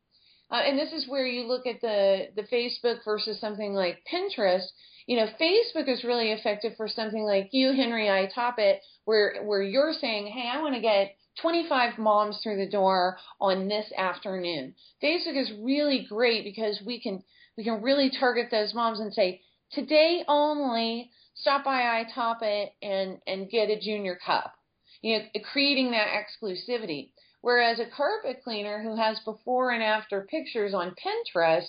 uh, 0.50 0.62
and 0.64 0.78
this 0.78 0.92
is 0.92 1.08
where 1.08 1.26
you 1.26 1.46
look 1.46 1.66
at 1.66 1.80
the 1.80 2.28
the 2.36 2.42
Facebook 2.42 3.04
versus 3.04 3.40
something 3.40 3.74
like 3.74 4.02
Pinterest. 4.10 4.66
You 5.06 5.16
know, 5.16 5.28
Facebook 5.40 5.88
is 5.88 6.04
really 6.04 6.32
effective 6.32 6.74
for 6.76 6.88
something 6.88 7.22
like 7.22 7.48
you, 7.52 7.72
Henry 7.72 8.10
I 8.10 8.28
Top 8.34 8.58
It, 8.58 8.80
where 9.04 9.42
where 9.44 9.62
you're 9.62 9.92
saying, 9.92 10.26
hey, 10.26 10.48
I 10.52 10.60
want 10.60 10.74
to 10.74 10.80
get 10.80 11.16
25 11.40 11.98
moms 11.98 12.40
through 12.42 12.56
the 12.56 12.70
door 12.70 13.18
on 13.40 13.68
this 13.68 13.90
afternoon. 13.96 14.74
Facebook 15.02 15.40
is 15.40 15.52
really 15.62 16.06
great 16.08 16.44
because 16.44 16.80
we 16.84 17.00
can 17.00 17.22
we 17.56 17.64
can 17.64 17.82
really 17.82 18.10
target 18.18 18.48
those 18.50 18.72
moms 18.72 19.00
and 19.00 19.12
say, 19.12 19.42
today 19.72 20.24
only, 20.28 21.10
stop 21.34 21.64
by 21.64 21.82
I 21.82 22.04
Top 22.14 22.38
It 22.42 22.72
and 22.82 23.18
and 23.26 23.50
get 23.50 23.70
a 23.70 23.78
junior 23.78 24.18
cup. 24.24 24.54
You 25.02 25.18
know, 25.18 25.24
creating 25.52 25.92
that 25.92 26.08
exclusivity. 26.08 27.10
Whereas 27.40 27.78
a 27.78 27.86
carpet 27.86 28.42
cleaner 28.42 28.82
who 28.82 28.96
has 28.96 29.18
before 29.20 29.70
and 29.70 29.82
after 29.82 30.26
pictures 30.28 30.74
on 30.74 30.94
Pinterest, 30.94 31.68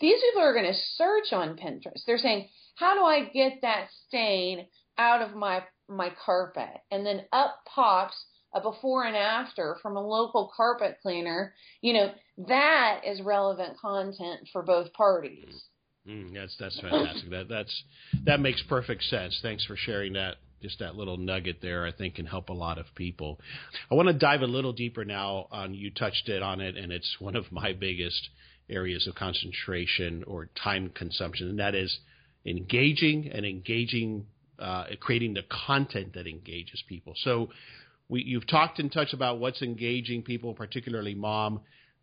these 0.00 0.20
people 0.20 0.42
are 0.42 0.52
going 0.52 0.72
to 0.72 0.78
search 0.96 1.32
on 1.32 1.56
Pinterest. 1.56 2.04
They're 2.06 2.18
saying, 2.18 2.48
how 2.76 2.94
do 2.94 3.02
I 3.02 3.28
get 3.28 3.60
that 3.62 3.88
stain 4.06 4.66
out 4.96 5.22
of 5.22 5.34
my 5.34 5.64
my 5.88 6.10
carpet? 6.24 6.80
And 6.90 7.04
then 7.04 7.22
up 7.32 7.56
pops 7.66 8.16
a 8.54 8.60
before 8.60 9.04
and 9.04 9.16
after 9.16 9.76
from 9.82 9.96
a 9.96 10.06
local 10.06 10.50
carpet 10.56 10.98
cleaner, 11.02 11.54
you 11.80 11.92
know, 11.92 12.12
that 12.46 13.02
is 13.04 13.20
relevant 13.20 13.78
content 13.78 14.48
for 14.52 14.62
both 14.62 14.92
parties. 14.92 15.64
Mm, 16.06 16.34
that's 16.34 16.56
that's 16.58 16.80
fantastic. 16.80 17.30
that 17.30 17.48
that's 17.48 17.84
that 18.24 18.40
makes 18.40 18.62
perfect 18.68 19.02
sense. 19.04 19.38
Thanks 19.42 19.64
for 19.64 19.76
sharing 19.76 20.12
that. 20.14 20.36
Just 20.60 20.80
that 20.80 20.96
little 20.96 21.16
nugget 21.16 21.58
there, 21.62 21.86
I 21.86 21.92
think, 21.92 22.16
can 22.16 22.26
help 22.26 22.48
a 22.48 22.54
lot 22.54 22.78
of 22.78 22.86
people. 22.94 23.40
I 23.90 23.94
want 23.94 24.08
to 24.08 24.14
dive 24.14 24.42
a 24.42 24.46
little 24.46 24.72
deeper 24.72 25.04
now 25.04 25.46
on. 25.50 25.74
You 25.74 25.90
touched 25.90 26.28
it 26.28 26.42
on 26.42 26.60
it, 26.60 26.76
and 26.76 26.92
it's 26.92 27.16
one 27.20 27.36
of 27.36 27.50
my 27.52 27.72
biggest 27.72 28.28
areas 28.68 29.06
of 29.06 29.14
concentration 29.14 30.24
or 30.26 30.48
time 30.62 30.90
consumption, 30.90 31.48
and 31.48 31.58
that 31.58 31.74
is 31.74 31.98
engaging 32.44 33.30
and 33.32 33.46
engaging, 33.46 34.26
uh, 34.58 34.84
creating 35.00 35.34
the 35.34 35.44
content 35.66 36.14
that 36.14 36.26
engages 36.26 36.82
people. 36.88 37.14
So 37.16 37.50
we, 38.08 38.22
you've 38.22 38.46
talked 38.46 38.78
and 38.78 38.92
touched 38.92 39.14
about 39.14 39.38
what's 39.38 39.62
engaging 39.62 40.22
people, 40.22 40.54
particularly 40.54 41.14
mom. 41.14 41.60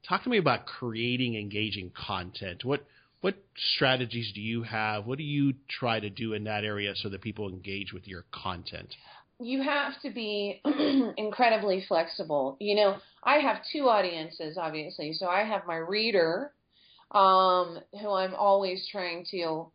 Talk 0.07 0.23
to 0.23 0.29
me 0.29 0.37
about 0.37 0.65
creating 0.65 1.35
engaging 1.35 1.91
content. 1.95 2.63
What 2.63 2.85
what 3.25 3.33
strategies 3.73 4.31
do 4.35 4.39
you 4.39 4.61
have? 4.61 5.07
What 5.07 5.17
do 5.17 5.23
you 5.23 5.55
try 5.67 5.99
to 5.99 6.11
do 6.11 6.33
in 6.33 6.43
that 6.43 6.63
area 6.63 6.93
so 6.95 7.09
that 7.09 7.23
people 7.23 7.49
engage 7.49 7.91
with 7.91 8.07
your 8.07 8.23
content? 8.31 8.93
You 9.39 9.63
have 9.63 9.93
to 10.03 10.11
be 10.11 10.61
incredibly 11.17 11.83
flexible. 11.87 12.55
You 12.59 12.75
know, 12.75 12.97
I 13.23 13.37
have 13.37 13.63
two 13.73 13.89
audiences, 13.89 14.59
obviously. 14.59 15.13
So 15.13 15.25
I 15.25 15.43
have 15.43 15.65
my 15.65 15.77
reader, 15.77 16.51
um, 17.09 17.79
who 17.99 18.11
I'm 18.11 18.35
always 18.35 18.87
trying 18.91 19.25
to 19.31 19.71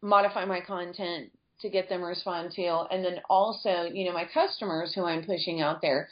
modify 0.00 0.46
my 0.46 0.62
content 0.62 1.32
to 1.60 1.68
get 1.68 1.90
them 1.90 2.02
respond 2.02 2.52
to, 2.52 2.86
and 2.90 3.04
then 3.04 3.18
also, 3.28 3.90
you 3.92 4.06
know, 4.06 4.14
my 4.14 4.24
customers 4.32 4.94
who 4.94 5.04
I'm 5.04 5.22
pushing 5.22 5.60
out 5.60 5.82
there. 5.82 6.08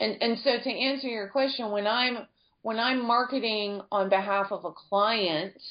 And 0.00 0.20
and 0.20 0.36
so 0.42 0.50
to 0.58 0.68
answer 0.68 1.06
your 1.06 1.28
question, 1.28 1.70
when 1.70 1.86
I'm 1.86 2.26
when 2.62 2.80
I'm 2.80 3.06
marketing 3.06 3.82
on 3.92 4.08
behalf 4.08 4.46
of 4.50 4.64
a 4.64 4.72
client, 4.72 5.62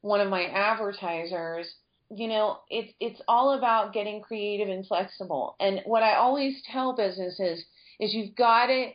one 0.00 0.20
of 0.20 0.28
my 0.28 0.44
advertisers, 0.44 1.66
you 2.10 2.28
know, 2.28 2.58
it's 2.70 2.92
it's 3.00 3.20
all 3.28 3.56
about 3.58 3.92
getting 3.92 4.22
creative 4.22 4.68
and 4.68 4.86
flexible. 4.86 5.56
And 5.60 5.80
what 5.84 6.02
I 6.02 6.14
always 6.14 6.62
tell 6.70 6.96
businesses 6.96 7.64
is 8.00 8.14
you've 8.14 8.34
got 8.34 8.66
to 8.66 8.90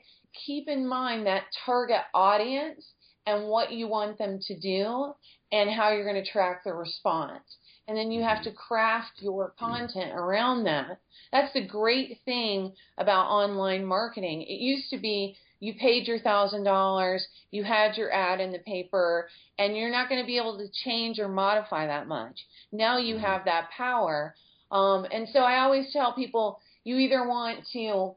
keep 0.46 0.68
in 0.68 0.88
mind 0.88 1.28
that 1.28 1.44
target 1.66 2.02
audience 2.14 2.94
and 3.26 3.48
what 3.48 3.72
you 3.72 3.88
want 3.88 4.18
them 4.18 4.40
to 4.48 4.60
do 4.60 5.14
and 5.52 5.70
how 5.70 5.92
you're 5.92 6.12
going 6.12 6.24
to 6.24 6.32
track 6.32 6.64
the 6.64 6.74
response. 6.74 7.44
And 7.88 7.98
then 7.98 8.12
you 8.12 8.24
have 8.24 8.44
to 8.44 8.52
craft 8.52 9.22
your 9.22 9.54
content 9.60 10.14
around 10.14 10.64
that. 10.64 11.00
That's 11.32 11.54
the 11.54 11.66
great 11.66 12.20
thing 12.24 12.74
about 12.98 13.28
online 13.28 13.86
marketing. 13.86 14.42
It 14.44 14.60
used 14.60 14.90
to 14.92 14.98
be 14.98 15.36
you 15.63 15.74
paid 15.75 16.05
your 16.10 16.20
thousand 16.20 16.65
dollars, 16.65 17.25
you 17.50 17.63
had 17.63 17.96
your 17.96 18.12
ad 18.12 18.41
in 18.41 18.51
the 18.51 18.60
paper, 18.60 19.29
and 19.58 19.77
you're 19.77 19.89
not 19.89 20.10
going 20.10 20.20
to 20.20 20.27
be 20.27 20.38
able 20.38 20.58
to 20.58 20.67
change 20.84 21.20
or 21.20 21.29
modify 21.29 21.88
that 21.88 22.05
much. 22.05 22.38
Now 22.74 22.98
you 22.98 23.15
mm-hmm. 23.15 23.24
have 23.24 23.46
that 23.46 23.70
power. 23.75 24.36
Um, 24.72 25.08
and 25.10 25.25
so 25.32 25.39
I 25.39 25.60
always 25.60 25.93
tell 25.93 26.12
people 26.13 26.60
you 26.84 26.98
either 26.98 27.25
want 27.25 27.60
to 27.72 28.15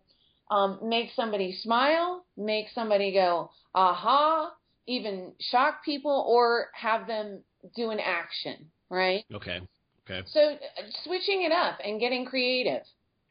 um, 0.51 0.81
make 0.83 1.11
somebody 1.15 1.57
smile, 1.63 2.25
make 2.37 2.67
somebody 2.75 3.13
go, 3.13 3.53
aha, 3.77 4.51
even 4.89 5.31
shock 5.39 5.85
people, 5.85 6.25
or 6.27 6.71
have 6.75 7.07
them 7.07 7.43
do 7.77 7.91
an 7.91 8.01
action, 8.01 8.57
right? 8.91 9.25
Okay. 9.33 9.61
Okay. 10.11 10.27
So 10.33 10.41
uh, 10.41 10.57
switching 11.05 11.43
it 11.43 11.53
up 11.53 11.79
and 11.85 12.01
getting 12.01 12.25
creative. 12.25 12.83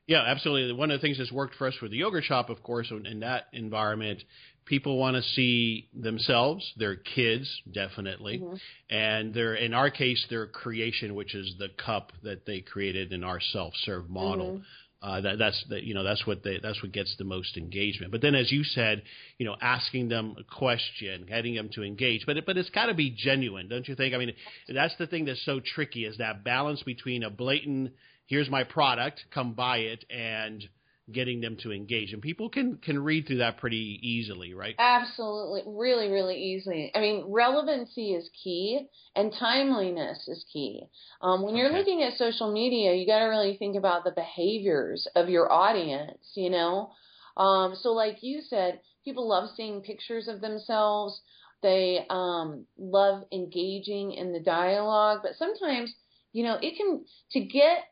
Yeah, 0.07 0.23
absolutely. 0.25 0.73
One 0.73 0.91
of 0.91 0.99
the 0.99 1.05
things 1.05 1.17
that's 1.17 1.31
worked 1.31 1.55
for 1.55 1.67
us 1.67 1.73
with 1.81 1.91
the 1.91 1.97
yogurt 1.97 2.25
shop, 2.25 2.49
of 2.49 2.61
course, 2.61 2.91
in 2.91 3.21
that 3.21 3.47
environment, 3.53 4.23
people 4.65 4.97
want 4.97 5.15
to 5.15 5.23
see 5.23 5.89
themselves, 5.93 6.73
their 6.77 6.95
kids, 6.95 7.61
definitely, 7.71 8.39
mm-hmm. 8.39 8.55
and 8.89 9.33
their 9.33 9.55
in 9.55 9.73
our 9.73 9.89
case, 9.89 10.23
their 10.29 10.47
creation, 10.47 11.15
which 11.15 11.33
is 11.33 11.55
the 11.57 11.69
cup 11.83 12.11
that 12.23 12.45
they 12.45 12.61
created 12.61 13.13
in 13.13 13.23
our 13.23 13.39
self-serve 13.39 14.09
model. 14.09 14.53
Mm-hmm. 14.53 14.61
Uh, 15.01 15.21
that, 15.21 15.37
that's 15.37 15.63
that 15.69 15.83
you 15.83 15.93
know 15.93 16.03
that's 16.03 16.25
what 16.25 16.43
they, 16.43 16.57
that's 16.61 16.81
what 16.81 16.91
gets 16.91 17.15
the 17.17 17.23
most 17.23 17.57
engagement. 17.57 18.11
But 18.11 18.21
then, 18.21 18.33
as 18.33 18.51
you 18.51 18.63
said, 18.63 19.03
you 19.37 19.45
know, 19.45 19.55
asking 19.61 20.09
them 20.09 20.35
a 20.39 20.43
question, 20.43 21.25
getting 21.27 21.53
them 21.53 21.69
to 21.75 21.83
engage. 21.83 22.25
But 22.25 22.37
it, 22.37 22.45
but 22.45 22.57
it's 22.57 22.71
got 22.71 22.87
to 22.87 22.95
be 22.95 23.11
genuine, 23.15 23.69
don't 23.69 23.87
you 23.87 23.93
think? 23.93 24.15
I 24.15 24.17
mean, 24.17 24.33
that's 24.67 24.95
the 24.97 25.05
thing 25.05 25.25
that's 25.25 25.43
so 25.45 25.59
tricky 25.59 26.05
is 26.05 26.17
that 26.17 26.43
balance 26.43 26.81
between 26.81 27.21
a 27.21 27.29
blatant 27.29 27.91
here's 28.27 28.49
my 28.49 28.63
product, 28.63 29.25
come 29.31 29.53
buy 29.53 29.77
it, 29.77 30.05
and 30.09 30.67
getting 31.11 31.39
them 31.39 31.55
to 31.61 31.71
engage. 31.71 32.13
And 32.13 32.21
people 32.21 32.49
can 32.49 32.77
can 32.77 32.97
read 33.03 33.27
through 33.27 33.37
that 33.37 33.57
pretty 33.57 33.99
easily, 34.01 34.53
right? 34.53 34.75
Absolutely, 34.79 35.63
really, 35.67 36.09
really 36.09 36.35
easily. 36.35 36.91
I 36.95 36.99
mean, 36.99 37.25
relevancy 37.27 38.13
is 38.13 38.29
key, 38.43 38.87
and 39.15 39.33
timeliness 39.39 40.27
is 40.27 40.45
key. 40.51 40.83
Um, 41.21 41.43
when 41.43 41.55
you're 41.55 41.67
okay. 41.67 41.77
looking 41.77 42.03
at 42.03 42.17
social 42.17 42.51
media, 42.51 42.93
you 42.93 43.05
got 43.05 43.19
to 43.19 43.25
really 43.25 43.57
think 43.57 43.75
about 43.75 44.03
the 44.03 44.11
behaviors 44.11 45.07
of 45.15 45.29
your 45.29 45.51
audience. 45.51 46.31
You 46.33 46.49
know, 46.49 46.91
um, 47.37 47.75
so 47.75 47.91
like 47.91 48.17
you 48.21 48.41
said, 48.41 48.79
people 49.03 49.27
love 49.27 49.49
seeing 49.55 49.81
pictures 49.81 50.27
of 50.27 50.41
themselves. 50.41 51.21
They 51.61 52.05
um, 52.09 52.65
love 52.77 53.23
engaging 53.31 54.11
in 54.11 54.33
the 54.33 54.39
dialogue, 54.39 55.19
but 55.23 55.35
sometimes, 55.35 55.93
you 56.31 56.43
know, 56.43 56.57
it 56.61 56.77
can 56.77 57.05
to 57.31 57.39
get 57.39 57.85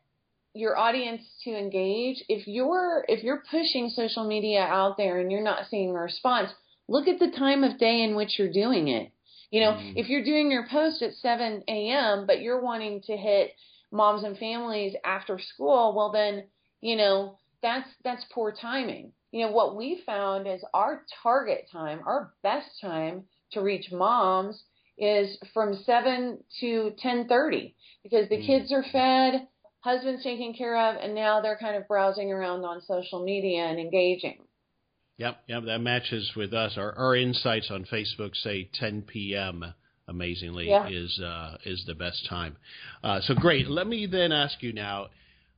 your 0.54 0.78
audience 0.78 1.22
to 1.42 1.50
engage 1.50 2.22
if 2.28 2.46
you're 2.46 3.04
if 3.08 3.24
you're 3.24 3.42
pushing 3.50 3.90
social 3.90 4.26
media 4.26 4.60
out 4.60 4.96
there 4.96 5.18
and 5.18 5.30
you're 5.30 5.42
not 5.42 5.66
seeing 5.68 5.90
a 5.90 6.00
response 6.00 6.50
look 6.88 7.08
at 7.08 7.18
the 7.18 7.30
time 7.36 7.64
of 7.64 7.78
day 7.78 8.02
in 8.02 8.14
which 8.14 8.38
you're 8.38 8.52
doing 8.52 8.88
it 8.88 9.10
you 9.50 9.60
know 9.60 9.72
mm. 9.72 9.92
if 9.96 10.08
you're 10.08 10.24
doing 10.24 10.50
your 10.50 10.66
post 10.68 11.02
at 11.02 11.12
7 11.14 11.64
a.m 11.68 12.24
but 12.26 12.40
you're 12.40 12.62
wanting 12.62 13.02
to 13.02 13.16
hit 13.16 13.50
moms 13.90 14.22
and 14.22 14.38
families 14.38 14.94
after 15.04 15.40
school 15.40 15.92
well 15.96 16.12
then 16.12 16.44
you 16.80 16.96
know 16.96 17.36
that's 17.60 17.88
that's 18.04 18.24
poor 18.32 18.52
timing 18.52 19.12
you 19.32 19.44
know 19.44 19.50
what 19.50 19.76
we 19.76 20.02
found 20.06 20.46
is 20.46 20.62
our 20.72 21.02
target 21.22 21.68
time 21.72 22.00
our 22.06 22.32
best 22.44 22.68
time 22.80 23.24
to 23.50 23.60
reach 23.60 23.90
moms 23.90 24.62
is 24.96 25.36
from 25.52 25.74
7 25.84 26.38
to 26.60 26.92
10:30 27.02 27.74
because 28.04 28.28
the 28.28 28.36
mm. 28.36 28.46
kids 28.46 28.72
are 28.72 28.84
fed 28.92 29.48
husband's 29.84 30.22
taken 30.22 30.54
care 30.54 30.76
of, 30.78 30.96
and 30.96 31.14
now 31.14 31.42
they're 31.42 31.58
kind 31.58 31.76
of 31.76 31.86
browsing 31.86 32.32
around 32.32 32.64
on 32.64 32.80
social 32.80 33.22
media 33.22 33.64
and 33.64 33.78
engaging. 33.78 34.38
Yep, 35.18 35.36
yep, 35.46 35.64
that 35.66 35.78
matches 35.80 36.32
with 36.34 36.54
us. 36.54 36.72
Our, 36.78 36.92
our 36.94 37.14
insights 37.14 37.70
on 37.70 37.84
Facebook 37.84 38.34
say 38.34 38.70
10 38.74 39.02
p.m. 39.02 39.62
Amazingly, 40.08 40.68
yeah. 40.68 40.88
is 40.88 41.20
uh, 41.20 41.56
is 41.64 41.84
the 41.86 41.94
best 41.94 42.26
time. 42.28 42.56
Uh, 43.02 43.20
so 43.22 43.34
great. 43.34 43.68
Let 43.68 43.86
me 43.86 44.06
then 44.06 44.32
ask 44.32 44.62
you 44.62 44.72
now, 44.72 45.06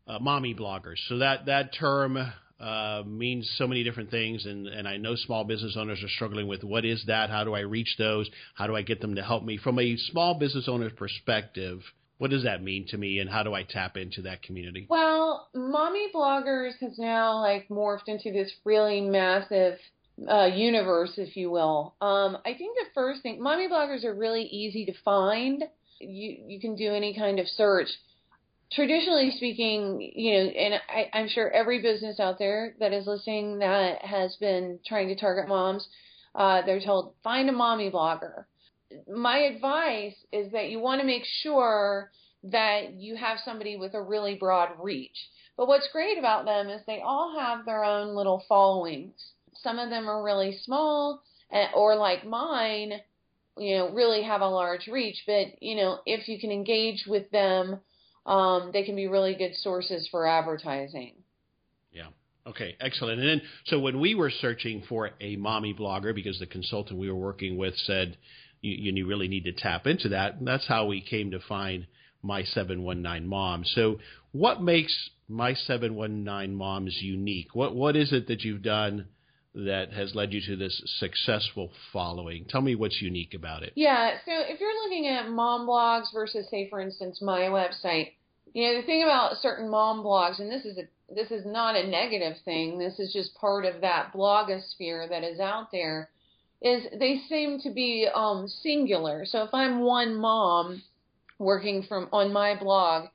uh, 0.06 0.18
mommy 0.20 0.54
bloggers. 0.54 0.98
So 1.08 1.18
that 1.18 1.46
that 1.46 1.74
term 1.74 2.16
uh, 2.60 3.02
means 3.06 3.50
so 3.58 3.66
many 3.66 3.82
different 3.82 4.10
things, 4.10 4.44
and, 4.46 4.68
and 4.68 4.86
I 4.86 4.98
know 4.98 5.16
small 5.16 5.44
business 5.44 5.76
owners 5.76 6.02
are 6.02 6.08
struggling 6.08 6.46
with 6.46 6.62
what 6.62 6.84
is 6.84 7.02
that? 7.06 7.30
How 7.30 7.42
do 7.44 7.54
I 7.54 7.60
reach 7.60 7.94
those? 7.98 8.28
How 8.54 8.66
do 8.66 8.76
I 8.76 8.82
get 8.82 9.00
them 9.00 9.16
to 9.16 9.22
help 9.22 9.44
me? 9.44 9.56
From 9.56 9.80
a 9.80 9.96
small 9.96 10.38
business 10.38 10.68
owner's 10.68 10.92
perspective, 10.92 11.80
what 12.18 12.30
does 12.30 12.44
that 12.44 12.62
mean 12.62 12.86
to 12.88 12.96
me 12.96 13.18
and 13.18 13.28
how 13.28 13.42
do 13.42 13.54
I 13.54 13.62
tap 13.62 13.96
into 13.96 14.22
that 14.22 14.42
community? 14.42 14.86
Well, 14.88 15.48
mommy 15.54 16.08
bloggers 16.14 16.72
has 16.80 16.98
now 16.98 17.40
like 17.40 17.68
morphed 17.68 18.08
into 18.08 18.32
this 18.32 18.50
really 18.64 19.00
massive 19.00 19.78
uh, 20.26 20.46
universe, 20.46 21.12
if 21.18 21.36
you 21.36 21.50
will. 21.50 21.94
Um, 22.00 22.38
I 22.46 22.54
think 22.54 22.76
the 22.76 22.86
first 22.94 23.22
thing, 23.22 23.42
mommy 23.42 23.68
bloggers 23.68 24.04
are 24.04 24.14
really 24.14 24.44
easy 24.44 24.86
to 24.86 24.92
find. 25.04 25.62
You 26.00 26.36
you 26.46 26.60
can 26.60 26.74
do 26.74 26.94
any 26.94 27.14
kind 27.14 27.38
of 27.38 27.46
search. 27.48 27.88
Traditionally 28.72 29.30
speaking, 29.36 30.00
you 30.00 30.32
know, 30.32 30.50
and 30.50 30.74
I, 30.88 31.16
I'm 31.16 31.28
sure 31.28 31.50
every 31.50 31.80
business 31.80 32.18
out 32.18 32.38
there 32.38 32.74
that 32.80 32.92
is 32.92 33.06
listening 33.06 33.60
that 33.60 34.04
has 34.04 34.34
been 34.36 34.80
trying 34.84 35.08
to 35.08 35.14
target 35.14 35.48
moms, 35.48 35.86
uh, 36.34 36.62
they're 36.66 36.80
told 36.80 37.14
find 37.22 37.48
a 37.48 37.52
mommy 37.52 37.90
blogger 37.90 38.44
my 39.08 39.38
advice 39.38 40.14
is 40.32 40.52
that 40.52 40.70
you 40.70 40.78
want 40.78 41.00
to 41.00 41.06
make 41.06 41.24
sure 41.24 42.10
that 42.44 42.94
you 42.94 43.16
have 43.16 43.38
somebody 43.44 43.76
with 43.76 43.94
a 43.94 44.02
really 44.02 44.34
broad 44.34 44.70
reach. 44.80 45.16
But 45.56 45.68
what's 45.68 45.88
great 45.92 46.18
about 46.18 46.44
them 46.44 46.68
is 46.68 46.82
they 46.86 47.00
all 47.00 47.38
have 47.38 47.64
their 47.64 47.84
own 47.84 48.14
little 48.14 48.44
followings. 48.48 49.14
Some 49.54 49.78
of 49.78 49.90
them 49.90 50.08
are 50.08 50.22
really 50.22 50.58
small, 50.62 51.22
or 51.74 51.96
like 51.96 52.26
mine, 52.26 53.00
you 53.56 53.78
know, 53.78 53.90
really 53.90 54.22
have 54.22 54.42
a 54.42 54.48
large 54.48 54.86
reach. 54.86 55.22
But 55.26 55.62
you 55.62 55.76
know, 55.76 56.00
if 56.04 56.28
you 56.28 56.38
can 56.38 56.52
engage 56.52 57.06
with 57.06 57.30
them, 57.30 57.80
um, 58.26 58.70
they 58.72 58.84
can 58.84 58.96
be 58.96 59.06
really 59.06 59.34
good 59.34 59.56
sources 59.56 60.08
for 60.10 60.26
advertising. 60.26 61.14
Okay, 62.46 62.76
excellent. 62.80 63.20
And 63.20 63.28
then, 63.28 63.42
so 63.66 63.80
when 63.80 63.98
we 63.98 64.14
were 64.14 64.30
searching 64.30 64.84
for 64.88 65.10
a 65.20 65.36
mommy 65.36 65.74
blogger, 65.74 66.14
because 66.14 66.38
the 66.38 66.46
consultant 66.46 66.98
we 66.98 67.10
were 67.10 67.18
working 67.18 67.56
with 67.56 67.76
said, 67.76 68.16
you, 68.60 68.92
you 68.94 69.06
really 69.06 69.28
need 69.28 69.44
to 69.44 69.52
tap 69.52 69.86
into 69.86 70.10
that. 70.10 70.36
That's 70.44 70.66
how 70.66 70.86
we 70.86 71.00
came 71.00 71.32
to 71.32 71.40
find 71.40 71.86
my 72.22 72.42
719 72.42 73.26
moms. 73.26 73.70
So, 73.74 73.98
what 74.32 74.62
makes 74.62 75.10
my 75.28 75.54
719 75.54 76.54
moms 76.54 76.98
unique? 77.00 77.54
What 77.54 77.74
what 77.74 77.96
is 77.96 78.12
it 78.12 78.28
that 78.28 78.42
you've 78.42 78.62
done 78.62 79.06
that 79.54 79.92
has 79.92 80.14
led 80.14 80.32
you 80.32 80.40
to 80.46 80.56
this 80.56 80.80
successful 80.98 81.70
following? 81.92 82.44
Tell 82.48 82.60
me 82.60 82.74
what's 82.74 83.00
unique 83.00 83.34
about 83.34 83.62
it. 83.62 83.72
Yeah, 83.74 84.16
so 84.24 84.32
if 84.32 84.60
you're 84.60 84.84
looking 84.84 85.06
at 85.06 85.30
mom 85.30 85.66
blogs 85.66 86.12
versus 86.12 86.46
say 86.50 86.68
for 86.68 86.80
instance 86.80 87.20
my 87.22 87.42
website, 87.42 88.12
you 88.52 88.66
know, 88.66 88.80
the 88.80 88.86
thing 88.86 89.02
about 89.02 89.36
certain 89.38 89.68
mom 89.68 90.04
blogs 90.04 90.38
and 90.38 90.50
this 90.50 90.64
is 90.64 90.78
a 90.78 90.84
this 91.14 91.30
is 91.30 91.46
not 91.46 91.76
a 91.76 91.86
negative 91.86 92.36
thing. 92.44 92.78
This 92.78 92.98
is 92.98 93.12
just 93.12 93.34
part 93.36 93.64
of 93.64 93.80
that 93.80 94.12
blogosphere 94.12 95.08
that 95.08 95.22
is 95.22 95.38
out 95.40 95.70
there 95.70 96.10
is 96.62 96.84
they 96.98 97.20
seem 97.28 97.60
to 97.60 97.70
be 97.70 98.08
um, 98.12 98.48
singular. 98.48 99.24
So 99.26 99.42
if 99.42 99.50
I'm 99.52 99.80
one 99.80 100.16
mom 100.16 100.82
working 101.38 101.84
from 101.88 102.08
on 102.12 102.32
my 102.32 102.58
blog, 102.58 103.08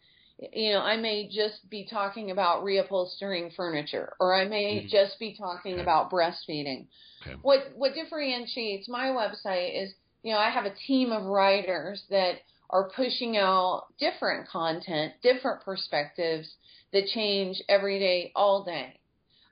you 0.54 0.72
know, 0.72 0.80
I 0.80 0.98
may 0.98 1.28
just 1.28 1.70
be 1.70 1.86
talking 1.90 2.32
about 2.32 2.64
reupholstering 2.64 3.54
furniture, 3.56 4.14
or 4.20 4.34
I 4.34 4.46
may 4.46 4.80
mm-hmm. 4.80 4.88
just 4.88 5.20
be 5.20 5.36
talking 5.38 5.74
okay. 5.74 5.82
about 5.82 6.12
breastfeeding. 6.12 6.88
Okay. 7.22 7.36
What 7.42 7.72
what 7.76 7.94
differentiates 7.94 8.88
my 8.88 9.08
website 9.08 9.84
is, 9.84 9.94
you 10.24 10.34
know, 10.34 10.40
I 10.40 10.50
have 10.50 10.66
a 10.66 10.74
team 10.88 11.12
of 11.12 11.26
writers 11.26 12.04
that 12.10 12.36
are 12.72 12.90
pushing 12.96 13.38
out 13.38 13.88
different 14.00 14.48
content, 14.48 15.14
different 15.22 15.62
perspectives 15.64 16.50
that 16.94 17.06
change 17.08 17.62
every 17.70 18.00
day, 18.00 18.32
all 18.36 18.64
day. 18.64 19.00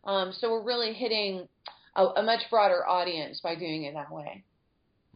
Um, 0.05 0.33
so 0.37 0.51
we're 0.51 0.63
really 0.63 0.93
hitting 0.93 1.47
a, 1.95 2.05
a, 2.05 2.23
much 2.23 2.41
broader 2.49 2.87
audience 2.87 3.41
by 3.41 3.55
doing 3.55 3.83
it 3.83 3.93
that 3.93 4.11
way. 4.11 4.43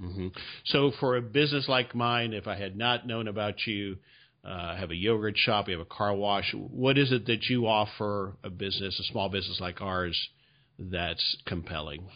Mm-hmm. 0.01 0.27
So 0.65 0.91
for 0.99 1.15
a 1.15 1.21
business 1.21 1.69
like 1.69 1.95
mine, 1.95 2.33
if 2.33 2.47
I 2.47 2.57
had 2.57 2.75
not 2.75 3.07
known 3.07 3.27
about 3.27 3.65
you, 3.65 3.97
uh, 4.43 4.75
have 4.75 4.91
a 4.91 4.95
yogurt 4.95 5.37
shop, 5.37 5.69
you 5.69 5.77
have 5.77 5.85
a 5.85 5.89
car 5.89 6.13
wash. 6.13 6.53
What 6.53 6.97
is 6.97 7.11
it 7.13 7.27
that 7.27 7.45
you 7.45 7.67
offer 7.67 8.35
a 8.43 8.49
business, 8.49 8.99
a 8.99 9.03
small 9.11 9.29
business 9.29 9.59
like 9.61 9.81
ours, 9.81 10.29
that's 10.77 11.37
compelling? 11.45 12.07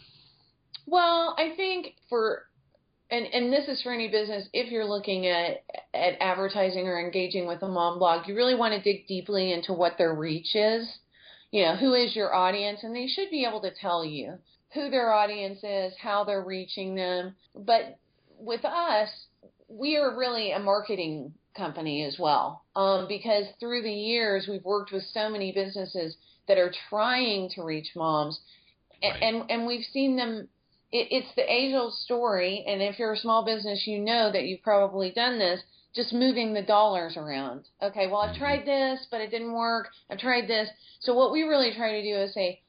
Well, 0.86 1.34
I 1.38 1.54
think 1.56 1.94
for 2.08 2.44
and 3.10 3.26
and 3.26 3.52
this 3.52 3.68
is 3.68 3.82
for 3.82 3.92
any 3.92 4.08
business 4.08 4.48
if 4.52 4.70
you're 4.70 4.84
looking 4.84 5.26
at 5.26 5.64
at 5.94 6.14
advertising 6.20 6.86
or 6.86 7.00
engaging 7.00 7.46
with 7.46 7.62
a 7.62 7.68
mom 7.68 7.98
blog, 7.98 8.28
you 8.28 8.34
really 8.34 8.54
want 8.54 8.74
to 8.74 8.82
dig 8.82 9.06
deeply 9.06 9.52
into 9.52 9.72
what 9.72 9.98
their 9.98 10.14
reach 10.14 10.54
is. 10.54 10.88
You 11.50 11.64
know, 11.64 11.76
who 11.76 11.94
is 11.94 12.14
your 12.14 12.34
audience 12.34 12.80
and 12.82 12.94
they 12.94 13.06
should 13.06 13.30
be 13.30 13.46
able 13.46 13.62
to 13.62 13.72
tell 13.80 14.04
you 14.04 14.38
who 14.74 14.90
their 14.90 15.12
audience 15.12 15.60
is, 15.62 15.94
how 16.00 16.24
they're 16.24 16.44
reaching 16.44 16.94
them. 16.94 17.34
But 17.54 17.98
with 18.38 18.64
us, 18.64 19.08
we 19.68 19.96
are 19.96 20.16
really 20.16 20.52
a 20.52 20.58
marketing 20.58 21.32
company 21.56 22.04
as 22.04 22.16
well. 22.18 22.62
Um, 22.76 23.06
because 23.08 23.46
through 23.60 23.82
the 23.82 23.92
years, 23.92 24.46
we've 24.48 24.64
worked 24.64 24.92
with 24.92 25.02
so 25.12 25.28
many 25.28 25.52
businesses 25.52 26.16
that 26.46 26.58
are 26.58 26.72
trying 26.88 27.50
to 27.50 27.62
reach 27.62 27.88
moms, 27.94 28.40
and 29.02 29.12
right. 29.12 29.22
and, 29.22 29.50
and 29.50 29.66
we've 29.66 29.84
seen 29.92 30.16
them. 30.16 30.48
It, 30.90 31.08
it's 31.10 31.34
the 31.36 31.50
age 31.50 31.74
old 31.74 31.94
story, 31.94 32.64
and 32.66 32.80
if 32.82 32.98
you're 32.98 33.12
a 33.12 33.18
small 33.18 33.44
business, 33.44 33.86
you 33.86 33.98
know 33.98 34.32
that 34.32 34.44
you've 34.44 34.62
probably 34.62 35.10
done 35.10 35.38
this. 35.38 35.60
Just 35.94 36.12
moving 36.12 36.52
the 36.52 36.62
dollars 36.62 37.16
around. 37.16 37.64
Okay, 37.82 38.06
well, 38.06 38.20
I've 38.20 38.30
mm-hmm. 38.30 38.40
tried 38.40 38.66
this, 38.66 39.06
but 39.10 39.20
it 39.20 39.30
didn't 39.30 39.54
work. 39.54 39.88
I've 40.10 40.18
tried 40.18 40.46
this. 40.46 40.68
So 41.00 41.14
what 41.14 41.32
we 41.32 41.42
really 41.42 41.72
try 41.74 41.92
to 41.92 42.02
do 42.02 42.16
is 42.16 42.34
say, 42.34 42.60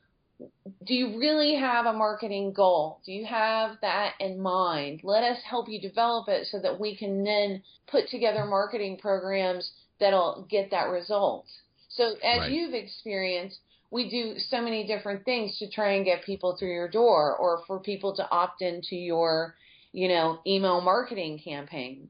do 0.86 0.94
you 0.94 1.20
really 1.20 1.56
have 1.56 1.86
a 1.86 1.94
marketing 1.94 2.54
goal? 2.54 3.02
Do 3.06 3.12
you 3.12 3.26
have 3.26 3.76
that 3.82 4.14
in 4.20 4.40
mind? 4.40 5.02
Let 5.04 5.24
us 5.24 5.40
help 5.44 5.68
you 5.68 5.82
develop 5.82 6.30
it 6.30 6.48
so 6.48 6.60
that 6.60 6.80
we 6.80 6.96
can 6.96 7.24
then 7.24 7.62
put 7.88 8.08
together 8.08 8.46
marketing 8.46 8.98
programs 8.98 9.72
that'll 10.00 10.48
get 10.50 10.72
that 10.72 10.90
result. 10.90 11.46
So 11.90 12.14
as 12.24 12.40
right. 12.40 12.52
you've 12.52 12.74
experienced, 12.74 13.60
we 13.92 14.10
do 14.10 14.36
so 14.38 14.62
many 14.62 14.86
different 14.86 15.26
things 15.26 15.58
to 15.60 15.70
try 15.70 15.94
and 15.94 16.06
get 16.06 16.24
people 16.24 16.56
through 16.58 16.72
your 16.72 16.90
door 16.90 17.36
or 17.36 17.64
for 17.66 17.80
people 17.80 18.16
to 18.16 18.30
opt 18.30 18.62
into 18.62 18.96
your, 18.96 19.56
you 19.92 20.08
know, 20.08 20.40
email 20.46 20.82
marketing 20.82 21.40
campaign. 21.44 22.10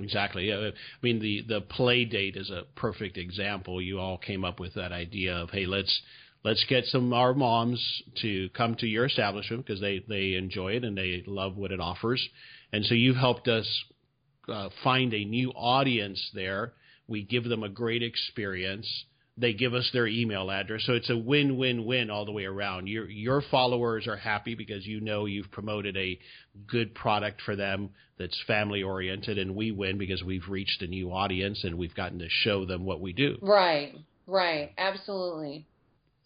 Exactly. 0.00 0.52
I 0.52 0.72
mean, 1.02 1.20
the 1.20 1.44
the 1.46 1.60
play 1.60 2.04
date 2.04 2.36
is 2.36 2.50
a 2.50 2.64
perfect 2.74 3.16
example. 3.16 3.80
You 3.80 4.00
all 4.00 4.18
came 4.18 4.44
up 4.44 4.58
with 4.58 4.74
that 4.74 4.92
idea 4.92 5.36
of, 5.36 5.50
hey, 5.50 5.66
let's 5.66 6.02
let's 6.42 6.64
get 6.68 6.84
some 6.86 7.12
our 7.12 7.32
moms 7.32 8.02
to 8.22 8.48
come 8.50 8.74
to 8.76 8.86
your 8.86 9.06
establishment 9.06 9.64
because 9.64 9.80
they 9.80 10.04
they 10.08 10.34
enjoy 10.34 10.72
it 10.72 10.84
and 10.84 10.98
they 10.98 11.22
love 11.26 11.56
what 11.56 11.70
it 11.70 11.80
offers. 11.80 12.28
And 12.72 12.84
so 12.84 12.94
you've 12.94 13.16
helped 13.16 13.46
us 13.46 13.84
uh, 14.48 14.68
find 14.82 15.14
a 15.14 15.24
new 15.24 15.50
audience 15.50 16.30
there. 16.34 16.72
We 17.06 17.22
give 17.22 17.44
them 17.44 17.62
a 17.62 17.68
great 17.68 18.02
experience. 18.02 18.88
They 19.36 19.52
give 19.52 19.74
us 19.74 19.90
their 19.92 20.06
email 20.06 20.48
address, 20.50 20.84
so 20.84 20.92
it's 20.92 21.10
a 21.10 21.16
win-win-win 21.16 22.08
all 22.08 22.24
the 22.24 22.32
way 22.32 22.44
around. 22.44 22.86
Your 22.86 23.08
your 23.10 23.42
followers 23.50 24.06
are 24.06 24.16
happy 24.16 24.54
because 24.54 24.86
you 24.86 25.00
know 25.00 25.26
you've 25.26 25.50
promoted 25.50 25.96
a 25.96 26.18
good 26.68 26.94
product 26.94 27.40
for 27.42 27.56
them 27.56 27.90
that's 28.16 28.40
family 28.46 28.84
oriented, 28.84 29.38
and 29.38 29.56
we 29.56 29.72
win 29.72 29.98
because 29.98 30.22
we've 30.22 30.48
reached 30.48 30.82
a 30.82 30.86
new 30.86 31.12
audience 31.12 31.64
and 31.64 31.76
we've 31.76 31.94
gotten 31.96 32.20
to 32.20 32.28
show 32.28 32.64
them 32.64 32.84
what 32.84 33.00
we 33.00 33.12
do. 33.12 33.36
Right, 33.42 33.96
right, 34.28 34.72
absolutely 34.78 35.66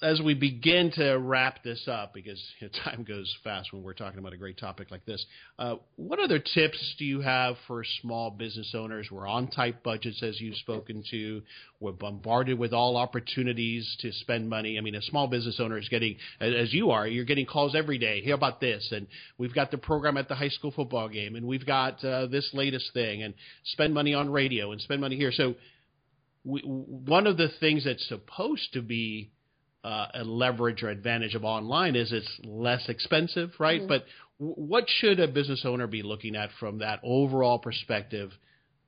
as 0.00 0.20
we 0.20 0.34
begin 0.34 0.92
to 0.92 1.14
wrap 1.14 1.64
this 1.64 1.88
up, 1.88 2.14
because 2.14 2.40
time 2.84 3.04
goes 3.06 3.34
fast 3.42 3.72
when 3.72 3.82
we're 3.82 3.94
talking 3.94 4.18
about 4.20 4.32
a 4.32 4.36
great 4.36 4.56
topic 4.56 4.90
like 4.90 5.04
this, 5.06 5.24
uh, 5.58 5.74
what 5.96 6.20
other 6.20 6.38
tips 6.38 6.94
do 6.98 7.04
you 7.04 7.20
have 7.20 7.56
for 7.66 7.82
small 8.00 8.30
business 8.30 8.72
owners? 8.76 9.08
We're 9.10 9.26
on 9.26 9.48
tight 9.48 9.82
budgets, 9.82 10.22
as 10.22 10.40
you've 10.40 10.56
spoken 10.56 11.02
to. 11.10 11.42
We're 11.80 11.92
bombarded 11.92 12.58
with 12.58 12.72
all 12.72 12.96
opportunities 12.96 13.96
to 14.00 14.12
spend 14.12 14.48
money. 14.48 14.78
I 14.78 14.82
mean, 14.82 14.94
a 14.94 15.02
small 15.02 15.26
business 15.26 15.58
owner 15.58 15.78
is 15.78 15.88
getting, 15.88 16.16
as 16.40 16.72
you 16.72 16.90
are, 16.90 17.06
you're 17.06 17.24
getting 17.24 17.46
calls 17.46 17.74
every 17.74 17.98
day. 17.98 18.20
Hear 18.20 18.34
about 18.34 18.60
this, 18.60 18.88
and 18.92 19.08
we've 19.36 19.54
got 19.54 19.72
the 19.72 19.78
program 19.78 20.16
at 20.16 20.28
the 20.28 20.36
high 20.36 20.48
school 20.48 20.70
football 20.70 21.08
game, 21.08 21.34
and 21.34 21.44
we've 21.44 21.66
got 21.66 22.04
uh, 22.04 22.26
this 22.26 22.48
latest 22.52 22.92
thing, 22.94 23.22
and 23.22 23.34
spend 23.64 23.94
money 23.94 24.14
on 24.14 24.30
radio, 24.30 24.70
and 24.70 24.80
spend 24.80 25.00
money 25.00 25.16
here. 25.16 25.32
So, 25.32 25.56
we, 26.44 26.60
one 26.60 27.26
of 27.26 27.36
the 27.36 27.48
things 27.60 27.84
that's 27.84 28.06
supposed 28.08 28.72
to 28.72 28.80
be 28.80 29.32
uh, 29.88 30.06
a 30.14 30.24
leverage 30.24 30.82
or 30.82 30.90
advantage 30.90 31.34
of 31.34 31.44
online 31.44 31.96
is 31.96 32.12
it's 32.12 32.40
less 32.44 32.86
expensive, 32.90 33.52
right? 33.58 33.80
Mm-hmm. 33.80 33.88
But 33.88 34.04
w- 34.38 34.54
what 34.54 34.84
should 34.86 35.18
a 35.18 35.26
business 35.26 35.64
owner 35.64 35.86
be 35.86 36.02
looking 36.02 36.36
at 36.36 36.50
from 36.60 36.78
that 36.80 37.00
overall 37.02 37.58
perspective 37.58 38.30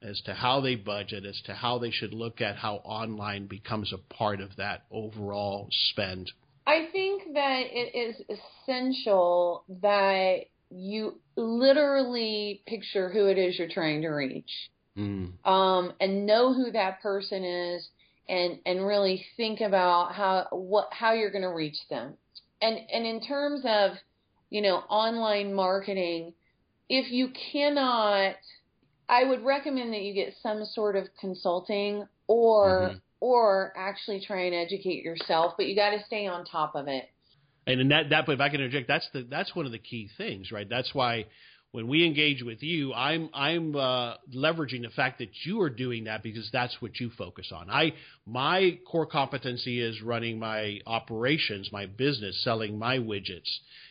as 0.03 0.21
to 0.27 0.35
how 0.35 0.61
they 0.61 0.75
budget, 0.75 1.25
as 1.25 1.41
to 1.47 1.55
how 1.55 1.79
they 1.79 1.91
should 1.91 2.13
look 2.13 2.43
at 2.43 2.57
how 2.57 2.77
online 2.85 3.47
becomes 3.47 3.95
a 3.95 4.15
part 4.15 4.43
of 4.43 4.55
that 4.57 4.83
overall 4.91 5.69
spend? 5.71 6.31
I 6.67 6.89
think 6.93 7.33
that 7.33 7.63
it 7.71 7.97
is 7.97 8.39
essential 8.69 9.65
that 9.81 10.41
you 10.69 11.19
literally 11.35 12.63
picture 12.67 13.09
who 13.09 13.27
it 13.27 13.39
is 13.39 13.59
you're 13.59 13.69
trying 13.69 14.03
to 14.03 14.09
reach. 14.09 14.51
Mm. 14.99 15.33
Um, 15.49 15.95
and 15.99 16.27
know 16.27 16.53
who 16.53 16.73
that 16.73 17.01
person 17.01 17.43
is 17.43 17.89
and 18.31 18.61
and 18.65 18.87
really 18.87 19.27
think 19.37 19.61
about 19.61 20.15
how 20.15 20.47
what 20.53 20.89
how 20.93 21.13
you're 21.13 21.33
going 21.33 21.43
to 21.43 21.49
reach 21.49 21.77
them. 21.91 22.15
And 22.63 22.79
and 22.93 23.05
in 23.05 23.21
terms 23.21 23.63
of 23.65 23.93
you 24.49 24.63
know 24.63 24.77
online 24.89 25.53
marketing, 25.53 26.33
if 26.89 27.11
you 27.11 27.31
cannot, 27.53 28.37
I 29.09 29.25
would 29.25 29.45
recommend 29.45 29.93
that 29.93 30.03
you 30.03 30.15
get 30.15 30.35
some 30.43 30.65
sort 30.65 30.97
of 30.97 31.09
consulting 31.21 32.07
or 32.29 32.91
mm-hmm. 32.91 32.99
or 33.21 33.73
actually 33.77 34.25
try 34.25 34.45
and 34.45 34.55
educate 34.55 35.03
yourself. 35.05 35.55
But 35.57 35.67
you 35.67 35.75
got 35.75 35.91
to 35.91 36.05
stay 36.07 36.27
on 36.27 36.45
top 36.45 36.77
of 36.77 36.87
it. 36.87 37.11
And 37.67 37.81
in 37.81 37.89
that 37.89 38.11
that, 38.11 38.27
but 38.27 38.33
if 38.33 38.41
I 38.41 38.49
can 38.49 38.61
interject, 38.61 38.87
that's 38.87 39.09
the 39.13 39.27
that's 39.29 39.57
one 39.57 39.67
of 39.67 39.73
the 39.73 39.79
key 39.79 40.09
things, 40.17 40.53
right? 40.53 40.69
That's 40.69 40.95
why 40.95 41.27
when 41.73 41.87
we 41.87 42.05
engage 42.05 42.43
with 42.43 42.63
you, 42.63 42.93
I'm 42.93 43.31
I'm 43.33 43.77
uh, 43.77 44.15
leveraging 44.35 44.83
the 44.83 44.91
fact 44.95 45.19
that 45.19 45.29
you 45.45 45.61
are 45.61 45.71
doing 45.71 46.05
that 46.05 46.23
because 46.23 46.49
that's 46.53 46.77
what 46.81 46.99
you 46.99 47.11
focus 47.17 47.53
on. 47.55 47.71
I 47.71 47.93
my 48.27 48.79
core 48.91 49.07
competency 49.07 49.81
is 49.81 50.03
running 50.03 50.39
my 50.39 50.81
operations, 50.87 51.71
my 51.71 51.87
business, 51.87 52.43
selling 52.43 52.77
my 52.77 52.99
widgets, 52.99 53.49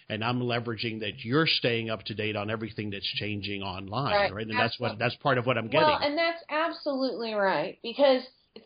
and 0.09 0.23
I'm 0.23 0.41
leveraging 0.41 0.99
that 1.01 1.23
you're 1.23 1.47
staying 1.47 1.89
up 1.89 2.03
to 2.05 2.13
date 2.13 2.35
on 2.35 2.49
everything 2.49 2.89
that's 2.89 3.09
changing 3.15 3.61
online, 3.63 4.13
right? 4.13 4.33
right? 4.33 4.47
And 4.47 4.59
that's 4.59 4.77
what 4.79 4.99
that's 4.99 5.15
part 5.15 5.37
of 5.37 5.45
what 5.45 5.57
I'm 5.57 5.67
getting. 5.67 5.87
Well, 5.87 5.99
and 6.01 6.17
that's 6.17 6.43
absolutely 6.49 7.33
right 7.33 7.79
because 7.81 8.23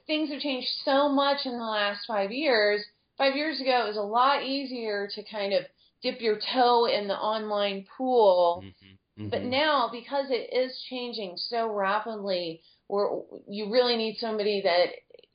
things 0.07 0.31
have 0.31 0.39
changed 0.39 0.69
so 0.85 1.07
much 1.07 1.45
in 1.45 1.51
the 1.51 1.63
last 1.63 2.05
five 2.07 2.31
years. 2.31 2.83
Five 3.15 3.35
years 3.35 3.61
ago, 3.61 3.83
it 3.85 3.87
was 3.89 3.97
a 3.97 4.01
lot 4.01 4.41
easier 4.41 5.07
to 5.13 5.23
kind 5.31 5.53
of 5.53 5.65
dip 6.01 6.19
your 6.19 6.39
toe 6.51 6.85
in 6.85 7.07
the 7.07 7.13
online 7.13 7.85
pool. 7.95 8.63
Mm-hmm 8.65 8.95
Mm-hmm. 9.19 9.29
But 9.29 9.43
now, 9.43 9.89
because 9.91 10.25
it 10.29 10.55
is 10.55 10.83
changing 10.89 11.35
so 11.37 11.71
rapidly, 11.71 12.61
where 12.87 13.21
you 13.47 13.71
really 13.71 13.95
need 13.95 14.17
somebody 14.19 14.61
that 14.63 14.87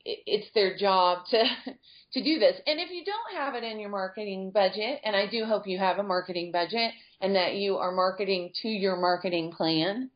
it's 0.05 0.47
their 0.53 0.77
job 0.77 1.25
to 1.29 1.43
to 2.13 2.23
do 2.23 2.39
this. 2.39 2.55
And 2.65 2.79
if 2.79 2.89
you 2.89 3.03
don't 3.05 3.39
have 3.39 3.55
it 3.55 3.63
in 3.63 3.79
your 3.79 3.89
marketing 3.89 4.51
budget, 4.51 4.99
and 5.03 5.15
I 5.15 5.27
do 5.27 5.45
hope 5.45 5.67
you 5.67 5.77
have 5.77 5.97
a 5.97 6.03
marketing 6.03 6.51
budget 6.51 6.91
and 7.21 7.35
that 7.35 7.55
you 7.55 7.77
are 7.77 7.91
marketing 7.91 8.51
to 8.61 8.67
your 8.67 8.97
marketing 8.97 9.51
plan, 9.51 10.09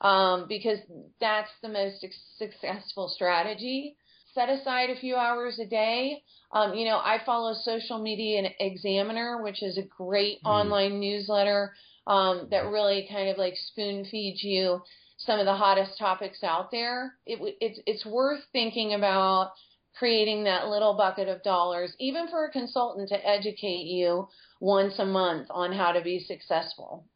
um, 0.00 0.46
because 0.48 0.78
that's 1.20 1.50
the 1.62 1.68
most 1.68 2.04
successful 2.38 3.08
strategy. 3.08 3.96
Set 4.34 4.48
aside 4.48 4.90
a 4.90 5.00
few 5.00 5.16
hours 5.16 5.58
a 5.58 5.66
day. 5.66 6.22
Um, 6.52 6.74
you 6.74 6.84
know, 6.84 6.98
I 6.98 7.18
follow 7.26 7.54
Social 7.54 8.00
Media 8.00 8.38
and 8.38 8.54
Examiner, 8.60 9.42
which 9.42 9.62
is 9.62 9.76
a 9.76 9.82
great 9.82 10.42
mm. 10.44 10.48
online 10.48 11.00
newsletter 11.00 11.72
um, 12.10 12.48
that 12.50 12.66
really 12.66 13.06
kind 13.08 13.28
of 13.28 13.38
like 13.38 13.54
spoon 13.56 14.04
feeds 14.04 14.42
you 14.42 14.82
some 15.16 15.38
of 15.38 15.46
the 15.46 15.54
hottest 15.54 15.96
topics 15.96 16.42
out 16.42 16.70
there. 16.72 17.14
It, 17.24 17.56
it's 17.60 17.78
it's 17.86 18.04
worth 18.04 18.40
thinking 18.52 18.94
about 18.94 19.52
creating 19.96 20.44
that 20.44 20.66
little 20.66 20.96
bucket 20.96 21.28
of 21.28 21.42
dollars, 21.44 21.94
even 22.00 22.28
for 22.28 22.44
a 22.44 22.50
consultant 22.50 23.10
to 23.10 23.26
educate 23.26 23.86
you 23.86 24.26
once 24.60 24.94
a 24.98 25.06
month 25.06 25.46
on 25.50 25.72
how 25.72 25.92
to 25.92 26.00
be 26.00 26.18
successful. 26.26 27.06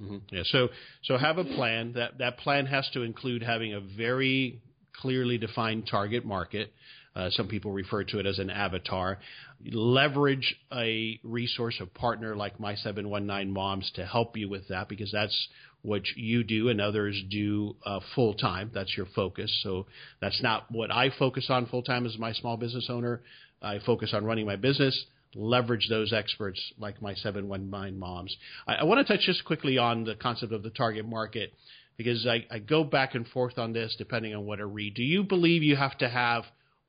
Mm-hmm. 0.00 0.18
Yeah. 0.30 0.42
So 0.44 0.68
so 1.02 1.16
have 1.16 1.38
a 1.38 1.44
plan. 1.44 1.94
That 1.94 2.18
that 2.18 2.38
plan 2.38 2.66
has 2.66 2.88
to 2.92 3.02
include 3.02 3.42
having 3.42 3.74
a 3.74 3.80
very 3.80 4.62
clearly 5.00 5.38
defined 5.38 5.88
target 5.90 6.24
market. 6.24 6.72
Uh, 7.16 7.30
some 7.30 7.48
people 7.48 7.72
refer 7.72 8.04
to 8.04 8.18
it 8.18 8.26
as 8.26 8.38
an 8.38 8.50
avatar. 8.50 9.18
Leverage 9.64 10.54
a 10.72 11.18
resource, 11.24 11.76
a 11.80 11.86
partner 11.86 12.36
like 12.36 12.60
My 12.60 12.74
719 12.74 13.50
Moms 13.52 13.90
to 13.94 14.04
help 14.04 14.36
you 14.36 14.48
with 14.48 14.68
that 14.68 14.88
because 14.88 15.10
that's 15.10 15.48
what 15.80 16.02
you 16.14 16.44
do 16.44 16.68
and 16.68 16.80
others 16.80 17.20
do 17.30 17.74
uh, 17.86 18.00
full 18.14 18.34
time. 18.34 18.70
That's 18.74 18.94
your 18.96 19.06
focus. 19.14 19.50
So 19.62 19.86
that's 20.20 20.42
not 20.42 20.70
what 20.70 20.90
I 20.90 21.10
focus 21.18 21.46
on 21.48 21.66
full 21.66 21.82
time 21.82 22.04
as 22.04 22.18
my 22.18 22.32
small 22.34 22.58
business 22.58 22.88
owner. 22.90 23.22
I 23.62 23.78
focus 23.78 24.12
on 24.12 24.24
running 24.24 24.46
my 24.46 24.56
business 24.56 25.06
leverage 25.36 25.86
those 25.90 26.12
experts 26.12 26.60
like 26.78 27.00
my 27.02 27.14
719 27.14 27.98
moms. 27.98 28.34
I, 28.66 28.76
I 28.76 28.84
want 28.84 29.06
to 29.06 29.12
touch 29.12 29.26
just 29.26 29.44
quickly 29.44 29.78
on 29.78 30.04
the 30.04 30.14
concept 30.14 30.52
of 30.52 30.62
the 30.62 30.70
target 30.70 31.06
market 31.06 31.52
because 31.96 32.26
I, 32.26 32.46
I 32.50 32.58
go 32.58 32.84
back 32.84 33.14
and 33.14 33.26
forth 33.28 33.58
on 33.58 33.72
this 33.72 33.94
depending 33.98 34.34
on 34.34 34.46
what 34.46 34.60
I 34.60 34.62
read. 34.62 34.94
Do 34.94 35.02
you 35.02 35.22
believe 35.22 35.62
you 35.62 35.76
have 35.76 35.96
to 35.98 36.08
have 36.08 36.44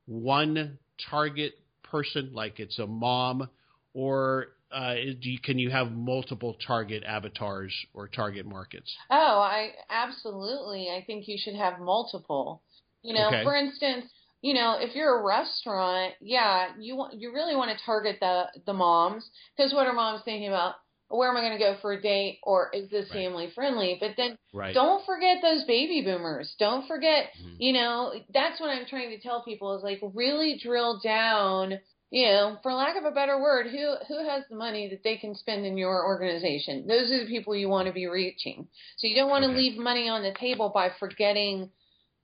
one 0.08 0.78
target 1.10 1.54
person, 1.84 2.30
like 2.32 2.58
it's 2.58 2.78
a 2.78 2.86
mom, 2.86 3.48
or 3.94 4.48
uh, 4.72 4.94
you, 5.20 5.38
can 5.38 5.58
you 5.58 5.70
have 5.70 5.92
multiple 5.92 6.56
target 6.66 7.04
avatars 7.04 7.74
or 7.94 8.08
target 8.08 8.46
markets? 8.46 8.94
Oh, 9.10 9.16
I 9.40 9.72
absolutely. 9.90 10.88
I 10.88 11.04
think 11.06 11.28
you 11.28 11.38
should 11.38 11.54
have 11.54 11.78
multiple. 11.78 12.62
You 13.02 13.14
know, 13.14 13.28
okay. 13.28 13.44
for 13.44 13.54
instance, 13.54 14.06
you 14.42 14.54
know, 14.54 14.76
if 14.78 14.94
you're 14.94 15.20
a 15.20 15.24
restaurant, 15.24 16.14
yeah, 16.20 16.68
you 16.78 16.96
want 16.96 17.14
you 17.14 17.32
really 17.32 17.56
want 17.56 17.76
to 17.76 17.84
target 17.84 18.16
the 18.20 18.44
the 18.66 18.72
moms 18.72 19.28
because 19.56 19.72
what 19.72 19.86
are 19.86 19.92
moms 19.92 20.22
thinking 20.24 20.48
about? 20.48 20.74
Where 21.10 21.30
am 21.30 21.36
I 21.36 21.40
going 21.40 21.58
to 21.58 21.58
go 21.58 21.76
for 21.80 21.92
a 21.92 22.02
date, 22.02 22.38
or 22.42 22.70
is 22.74 22.90
this 22.90 23.06
right. 23.10 23.24
family 23.24 23.50
friendly? 23.54 23.96
But 23.98 24.10
then, 24.18 24.36
right. 24.52 24.74
don't 24.74 25.04
forget 25.06 25.38
those 25.40 25.64
baby 25.64 26.02
boomers. 26.02 26.54
Don't 26.58 26.86
forget, 26.86 27.30
mm-hmm. 27.40 27.56
you 27.58 27.72
know, 27.72 28.12
that's 28.34 28.60
what 28.60 28.68
I'm 28.68 28.84
trying 28.84 29.10
to 29.10 29.20
tell 29.20 29.42
people 29.42 29.74
is 29.76 29.82
like 29.82 30.00
really 30.14 30.60
drill 30.62 31.00
down. 31.02 31.78
You 32.10 32.26
know, 32.26 32.56
for 32.62 32.72
lack 32.72 32.96
of 32.96 33.04
a 33.04 33.10
better 33.10 33.38
word, 33.40 33.66
who 33.66 33.94
who 34.06 34.26
has 34.26 34.42
the 34.48 34.56
money 34.56 34.88
that 34.88 35.02
they 35.04 35.16
can 35.16 35.34
spend 35.34 35.66
in 35.66 35.76
your 35.76 36.06
organization? 36.06 36.86
Those 36.86 37.10
are 37.10 37.20
the 37.20 37.30
people 37.30 37.54
you 37.54 37.68
want 37.68 37.86
to 37.86 37.92
be 37.92 38.06
reaching. 38.06 38.66
So 38.96 39.06
you 39.06 39.14
don't 39.14 39.28
want 39.28 39.44
okay. 39.44 39.52
to 39.52 39.58
leave 39.58 39.78
money 39.78 40.08
on 40.08 40.22
the 40.22 40.34
table 40.38 40.70
by 40.72 40.90
forgetting 40.98 41.70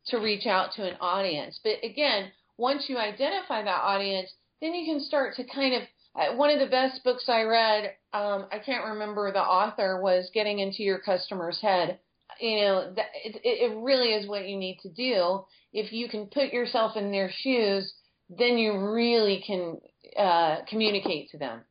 to 0.06 0.18
reach 0.18 0.46
out 0.46 0.72
to 0.76 0.88
an 0.88 0.96
audience. 1.00 1.60
But 1.62 1.82
again, 1.82 2.32
once 2.56 2.84
you 2.88 2.96
identify 2.96 3.62
that 3.62 3.82
audience, 3.82 4.30
then 4.60 4.74
you 4.74 4.90
can 4.90 5.00
start 5.00 5.36
to 5.36 5.44
kind 5.44 5.74
of. 5.74 5.82
One 6.14 6.50
of 6.50 6.60
the 6.60 6.70
best 6.70 7.02
books 7.02 7.24
I 7.28 7.42
read, 7.42 7.92
um, 8.12 8.46
I 8.52 8.60
can't 8.64 8.84
remember 8.84 9.32
the 9.32 9.40
author, 9.40 10.00
was 10.00 10.30
Getting 10.32 10.60
into 10.60 10.82
Your 10.82 10.98
Customer's 10.98 11.60
Head. 11.60 11.98
You 12.40 12.60
know, 12.60 12.92
that, 12.94 13.06
it, 13.24 13.40
it 13.44 13.76
really 13.76 14.08
is 14.08 14.28
what 14.28 14.48
you 14.48 14.56
need 14.56 14.78
to 14.82 14.88
do. 14.88 15.44
If 15.72 15.92
you 15.92 16.08
can 16.08 16.26
put 16.26 16.52
yourself 16.52 16.96
in 16.96 17.10
their 17.10 17.30
shoes, 17.32 17.92
then 18.28 18.58
you 18.58 18.78
really 18.78 19.42
can 19.46 19.80
uh, 20.16 20.58
communicate 20.68 21.30
to 21.30 21.38
them. 21.38 21.62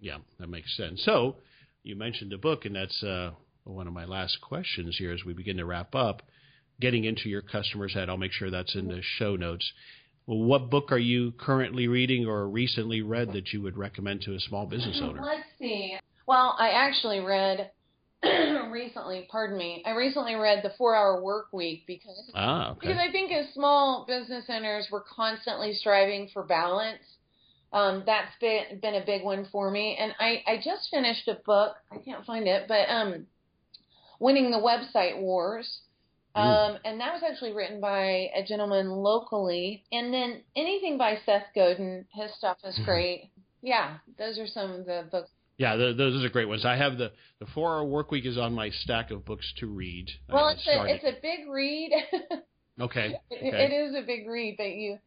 Yeah, 0.00 0.18
that 0.38 0.48
makes 0.48 0.76
sense. 0.76 1.02
So, 1.04 1.36
you 1.82 1.96
mentioned 1.96 2.32
a 2.32 2.38
book, 2.38 2.64
and 2.64 2.74
that's 2.74 3.02
uh, 3.02 3.32
one 3.64 3.86
of 3.86 3.92
my 3.92 4.04
last 4.04 4.40
questions 4.40 4.96
here 4.98 5.12
as 5.12 5.24
we 5.24 5.32
begin 5.32 5.56
to 5.56 5.64
wrap 5.64 5.94
up 5.94 6.22
getting 6.80 7.04
into 7.04 7.28
your 7.28 7.42
customer's 7.42 7.94
head. 7.94 8.08
I'll 8.08 8.16
make 8.16 8.32
sure 8.32 8.50
that's 8.50 8.74
in 8.74 8.88
the 8.88 9.00
show 9.02 9.36
notes. 9.36 9.72
Well, 10.32 10.44
what 10.44 10.70
book 10.70 10.92
are 10.92 10.98
you 10.98 11.32
currently 11.32 11.88
reading 11.88 12.26
or 12.26 12.48
recently 12.48 13.02
read 13.02 13.34
that 13.34 13.52
you 13.52 13.60
would 13.60 13.76
recommend 13.76 14.22
to 14.22 14.34
a 14.34 14.40
small 14.40 14.64
business 14.64 14.98
owner? 15.02 15.20
Let's 15.22 15.44
see. 15.58 15.98
Well, 16.26 16.56
I 16.58 16.70
actually 16.70 17.20
read 17.20 17.70
recently, 18.70 19.28
pardon 19.30 19.58
me, 19.58 19.82
I 19.84 19.90
recently 19.90 20.36
read 20.36 20.62
The 20.62 20.72
4-Hour 20.80 21.20
Work 21.22 21.52
Week 21.52 21.84
because 21.86 22.30
ah, 22.34 22.70
okay. 22.70 22.78
because 22.80 22.96
I 22.96 23.12
think 23.12 23.30
as 23.30 23.52
small 23.52 24.06
business 24.08 24.46
owners 24.48 24.88
we're 24.90 25.02
constantly 25.02 25.74
striving 25.74 26.30
for 26.32 26.44
balance. 26.44 27.02
Um, 27.74 28.02
that's 28.06 28.32
been 28.40 28.80
been 28.80 28.94
a 28.94 29.04
big 29.04 29.24
one 29.24 29.46
for 29.52 29.70
me. 29.70 29.98
And 30.00 30.14
I 30.18 30.42
I 30.46 30.56
just 30.56 30.88
finished 30.90 31.28
a 31.28 31.34
book. 31.44 31.74
I 31.90 31.98
can't 31.98 32.24
find 32.24 32.48
it, 32.48 32.68
but 32.68 32.88
um, 32.88 33.26
Winning 34.18 34.50
the 34.50 34.56
Website 34.56 35.20
Wars 35.20 35.80
um, 36.34 36.78
and 36.84 37.00
that 37.00 37.12
was 37.12 37.22
actually 37.28 37.52
written 37.52 37.80
by 37.80 38.30
a 38.34 38.44
gentleman 38.46 38.90
locally. 38.90 39.84
And 39.92 40.12
then 40.12 40.42
anything 40.56 40.96
by 40.96 41.18
Seth 41.26 41.46
Godin, 41.54 42.06
his 42.12 42.34
stuff 42.36 42.58
is 42.64 42.74
mm-hmm. 42.74 42.84
great. 42.84 43.30
Yeah, 43.60 43.98
those 44.18 44.38
are 44.38 44.46
some 44.46 44.70
of 44.70 44.86
the 44.86 45.06
books. 45.10 45.30
Yeah, 45.58 45.76
the, 45.76 45.94
those 45.96 46.24
are 46.24 46.28
great 46.28 46.48
ones. 46.48 46.64
I 46.64 46.76
have 46.76 46.98
the 46.98 47.12
the 47.38 47.46
Four 47.54 47.76
Hour 47.76 47.84
Work 47.84 48.10
Week 48.10 48.26
is 48.26 48.38
on 48.38 48.54
my 48.54 48.70
stack 48.70 49.10
of 49.10 49.24
books 49.24 49.52
to 49.58 49.66
read. 49.66 50.10
Well, 50.28 50.48
it's 50.48 50.66
a 50.66 50.82
it's 50.86 51.04
a 51.04 51.20
big 51.20 51.48
read. 51.48 51.92
okay. 52.80 53.14
It, 53.30 53.54
it 53.54 53.72
is 53.72 53.94
a 53.94 54.04
big 54.04 54.26
read, 54.26 54.56
but 54.56 54.70
you 54.70 54.98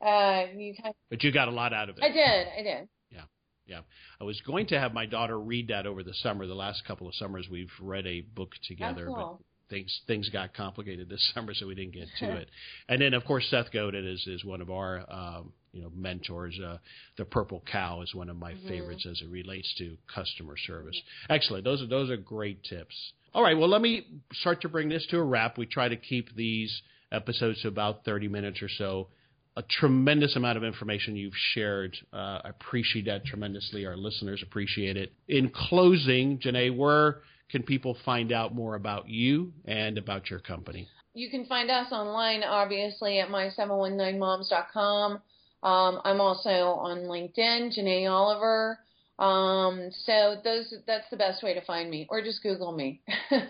uh 0.00 0.44
you 0.56 0.74
kind. 0.74 0.90
Of, 0.90 0.94
but 1.10 1.22
you 1.24 1.32
got 1.32 1.48
a 1.48 1.50
lot 1.50 1.74
out 1.74 1.88
of 1.88 1.98
it. 1.98 2.04
I 2.04 2.12
did. 2.12 2.46
I 2.58 2.62
did. 2.62 2.88
Yeah. 3.10 3.22
Yeah. 3.66 3.80
I 4.20 4.24
was 4.24 4.40
going 4.42 4.68
to 4.68 4.78
have 4.78 4.94
my 4.94 5.04
daughter 5.04 5.38
read 5.38 5.68
that 5.68 5.86
over 5.86 6.02
the 6.02 6.14
summer. 6.14 6.46
The 6.46 6.54
last 6.54 6.84
couple 6.86 7.08
of 7.08 7.14
summers 7.16 7.48
we've 7.50 7.72
read 7.80 8.06
a 8.06 8.20
book 8.20 8.52
together, 8.66 9.06
cool 9.06 9.42
things 9.70 10.00
things 10.06 10.28
got 10.28 10.54
complicated 10.54 11.08
this 11.08 11.30
summer, 11.34 11.54
so 11.54 11.66
we 11.66 11.74
didn't 11.74 11.94
get 11.94 12.08
to 12.20 12.36
it. 12.40 12.48
And 12.88 13.00
then, 13.00 13.14
of 13.14 13.24
course, 13.24 13.46
Seth 13.50 13.72
Godin 13.72 14.06
is 14.06 14.26
is 14.26 14.44
one 14.44 14.60
of 14.60 14.70
our 14.70 15.04
um, 15.10 15.52
you 15.72 15.82
know 15.82 15.90
mentors. 15.94 16.58
Uh, 16.58 16.78
the 17.16 17.24
Purple 17.24 17.62
Cow 17.70 18.02
is 18.02 18.14
one 18.14 18.28
of 18.28 18.36
my 18.36 18.52
mm-hmm. 18.52 18.68
favorites 18.68 19.06
as 19.10 19.20
it 19.20 19.30
relates 19.30 19.72
to 19.78 19.96
customer 20.12 20.56
service. 20.66 20.96
Mm-hmm. 20.96 21.32
Excellent. 21.32 21.64
Those 21.64 21.82
are 21.82 21.86
those 21.86 22.10
are 22.10 22.16
great 22.16 22.62
tips. 22.64 22.94
All 23.34 23.42
right. 23.42 23.56
Well, 23.56 23.68
let 23.68 23.82
me 23.82 24.06
start 24.32 24.62
to 24.62 24.68
bring 24.68 24.88
this 24.88 25.06
to 25.10 25.18
a 25.18 25.22
wrap. 25.22 25.58
We 25.58 25.66
try 25.66 25.88
to 25.88 25.96
keep 25.96 26.34
these 26.34 26.82
episodes 27.12 27.60
to 27.62 27.68
about 27.68 28.04
30 28.04 28.28
minutes 28.28 28.62
or 28.62 28.68
so. 28.68 29.08
A 29.56 29.62
tremendous 29.62 30.36
amount 30.36 30.56
of 30.56 30.64
information 30.64 31.16
you've 31.16 31.36
shared. 31.52 31.96
Uh, 32.12 32.40
I 32.44 32.48
appreciate 32.48 33.06
that 33.06 33.24
tremendously. 33.24 33.86
Our 33.86 33.96
listeners 33.96 34.42
appreciate 34.42 34.96
it. 34.96 35.12
In 35.26 35.50
closing, 35.50 36.38
Janay, 36.38 36.74
where 36.74 37.18
can 37.50 37.62
people 37.62 37.96
find 38.04 38.32
out 38.32 38.54
more 38.54 38.74
about 38.74 39.08
you 39.08 39.52
and 39.64 39.98
about 39.98 40.30
your 40.30 40.40
company? 40.40 40.88
You 41.14 41.30
can 41.30 41.46
find 41.46 41.70
us 41.70 41.90
online, 41.90 42.42
obviously, 42.44 43.18
at 43.20 43.28
my719moms.com. 43.28 45.20
Um, 45.62 46.00
I'm 46.04 46.20
also 46.20 46.48
on 46.50 46.98
LinkedIn, 46.98 47.76
Janay 47.76 48.08
Oliver. 48.10 48.78
Um, 49.18 49.90
so 50.04 50.36
those 50.44 50.72
that's 50.86 51.10
the 51.10 51.16
best 51.16 51.42
way 51.42 51.54
to 51.54 51.60
find 51.62 51.90
me, 51.90 52.06
or 52.08 52.22
just 52.22 52.40
Google 52.42 52.70
me. 52.70 53.00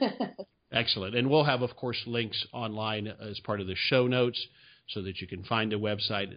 Excellent, 0.73 1.15
and 1.15 1.29
we'll 1.29 1.45
have, 1.45 1.61
of 1.63 1.77
course, 1.77 2.03
links 2.07 2.47
online 2.53 3.07
as 3.07 3.39
part 3.41 3.61
of 3.61 3.67
the 3.67 3.75
show 3.77 4.07
notes 4.07 4.47
so 4.89 5.03
that 5.03 5.21
you 5.21 5.27
can 5.27 5.45
find 5.45 5.71
the 5.73 5.77
website. 5.77 6.35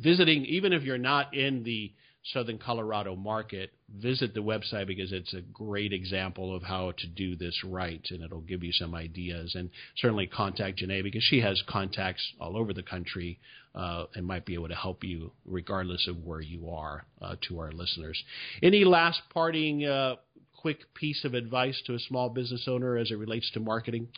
Visiting, 0.00 0.44
even 0.46 0.72
if 0.72 0.82
you're 0.82 0.98
not 0.98 1.34
in 1.34 1.62
the 1.62 1.92
Southern 2.32 2.58
Colorado 2.58 3.14
market, 3.14 3.72
visit 3.94 4.32
the 4.32 4.40
website 4.40 4.86
because 4.86 5.12
it's 5.12 5.34
a 5.34 5.42
great 5.52 5.92
example 5.92 6.56
of 6.56 6.62
how 6.62 6.92
to 6.98 7.06
do 7.06 7.36
this 7.36 7.62
right, 7.64 8.04
and 8.10 8.22
it'll 8.22 8.40
give 8.40 8.64
you 8.64 8.72
some 8.72 8.94
ideas. 8.94 9.54
And 9.54 9.70
certainly 9.98 10.26
contact 10.26 10.78
Janay 10.78 11.02
because 11.02 11.22
she 11.22 11.40
has 11.40 11.62
contacts 11.68 12.22
all 12.40 12.56
over 12.56 12.72
the 12.72 12.82
country 12.82 13.38
uh, 13.74 14.06
and 14.14 14.26
might 14.26 14.46
be 14.46 14.54
able 14.54 14.68
to 14.68 14.74
help 14.74 15.04
you 15.04 15.32
regardless 15.44 16.08
of 16.08 16.24
where 16.24 16.40
you 16.40 16.70
are 16.70 17.04
uh, 17.20 17.36
to 17.48 17.58
our 17.58 17.72
listeners. 17.72 18.22
Any 18.62 18.84
last 18.84 19.20
parting 19.28 19.84
uh, 19.84 20.16
quick 20.56 20.94
piece 20.94 21.24
of 21.26 21.34
advice 21.34 21.80
to 21.86 21.94
a 21.94 21.98
small 21.98 22.30
business 22.30 22.66
owner 22.66 22.96
as 22.96 23.10
it 23.10 23.18
relates 23.18 23.50
to 23.52 23.60
marketing? 23.60 24.08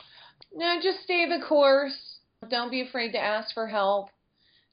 No, 0.55 0.79
just 0.81 1.03
stay 1.03 1.27
the 1.29 1.45
course. 1.45 1.97
Don't 2.49 2.71
be 2.71 2.83
afraid 2.83 3.13
to 3.13 3.19
ask 3.19 3.53
for 3.53 3.67
help 3.67 4.11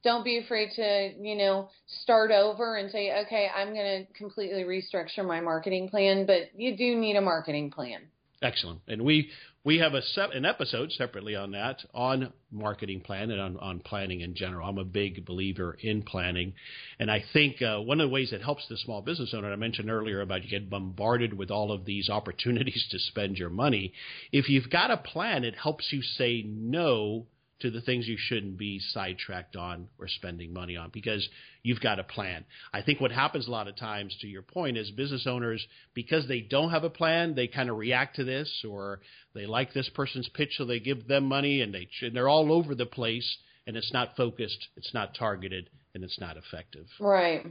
don't 0.04 0.24
be 0.24 0.38
afraid 0.38 0.70
to, 0.76 1.14
you 1.20 1.36
know, 1.36 1.70
start 2.04 2.32
over 2.32 2.76
and 2.76 2.92
say, 2.92 3.24
okay, 3.26 3.50
I'm 3.56 3.74
going 3.74 4.06
to 4.06 4.14
completely 4.14 4.64
restructure 4.64 5.26
my 5.26 5.40
marketing 5.40 5.90
plan, 5.90 6.26
but 6.26 6.52
you 6.56 6.76
do 6.76 6.96
need 6.96 7.16
a 7.16 7.22
marketing 7.22 7.72
plan. 7.72 8.02
Excellent. 8.42 8.82
And 8.90 9.04
we 9.04 9.30
we 9.64 9.80
have 9.80 9.94
a 9.94 10.02
an 10.34 10.44
episode 10.44 10.92
separately 10.92 11.36
on 11.36 11.52
that 11.52 11.78
on 11.94 12.34
marketing 12.52 13.00
plan 13.00 13.32
and 13.32 13.40
on, 13.40 13.58
on 13.58 13.80
planning 13.80 14.20
in 14.20 14.36
general. 14.36 14.68
I'm 14.68 14.78
a 14.78 14.84
big 14.84 15.26
believer 15.26 15.78
in 15.82 16.02
planning, 16.02 16.54
and 17.00 17.10
I 17.10 17.24
think 17.32 17.62
uh, 17.62 17.80
one 17.80 18.02
of 18.02 18.10
the 18.10 18.14
ways 18.14 18.34
it 18.34 18.42
helps 18.42 18.68
the 18.68 18.76
small 18.76 19.02
business 19.02 19.34
owner 19.34 19.52
I 19.52 19.56
mentioned 19.56 19.90
earlier 19.90 20.20
about 20.20 20.44
you 20.44 20.50
get 20.50 20.70
bombarded 20.70 21.34
with 21.34 21.50
all 21.50 21.72
of 21.72 21.86
these 21.86 22.10
opportunities 22.10 22.86
to 22.92 23.00
spend 23.00 23.38
your 23.38 23.50
money. 23.50 23.94
If 24.34 24.50
you've 24.50 24.70
got 24.70 24.92
a 24.92 24.98
plan, 24.98 25.46
it 25.46 25.56
helps 25.56 25.94
you 25.94 26.02
say 26.02 26.44
no 26.46 27.28
to 27.64 27.72
the 27.72 27.82
things 27.82 28.08
you 28.08 28.18
shouldn't 28.18 28.58
be 28.58 28.80
sidetracked 28.80 29.56
on 29.56 29.88
or 29.98 30.08
spending 30.08 30.54
money 30.54 30.76
on 30.76 30.90
because 30.94 31.28
you've 31.64 31.80
got 31.80 31.98
a 31.98 32.04
plan. 32.04 32.44
I 32.74 32.82
think 32.82 33.00
what 33.00 33.12
happens 33.12 33.48
a 33.48 33.52
lot 33.52 33.70
of 33.70 33.78
times, 33.78 34.16
to 34.20 34.28
your 34.28 34.42
point, 34.42 34.78
is 34.78 34.92
business 34.92 35.26
owners, 35.26 35.66
because 35.94 36.28
they 36.28 36.42
don't 36.42 36.72
have 36.72 36.84
a 36.84 36.90
plan, 36.90 37.36
they 37.36 37.48
kind 37.48 37.70
of 37.70 37.78
react 37.78 38.18
to 38.18 38.26
this 38.26 38.64
or 38.70 39.00
they 39.34 39.46
like 39.46 39.74
this 39.74 39.90
person's 39.96 40.30
pitch, 40.30 40.52
so 40.58 40.66
they 40.66 40.80
give 40.80 41.08
them 41.08 41.24
money 41.24 41.62
and, 41.62 41.74
they, 41.74 41.88
and 42.02 42.14
they're 42.14 42.30
all 42.30 42.52
over 42.52 42.76
the 42.76 42.86
place 42.86 43.38
and 43.66 43.78
it's 43.78 43.94
not 43.94 44.16
focused, 44.18 44.68
it's 44.76 44.94
not 44.94 45.16
targeted, 45.16 45.70
and 45.96 46.04
it's 46.04 46.20
not 46.20 46.36
effective. 46.36 46.86
Right. 47.00 47.46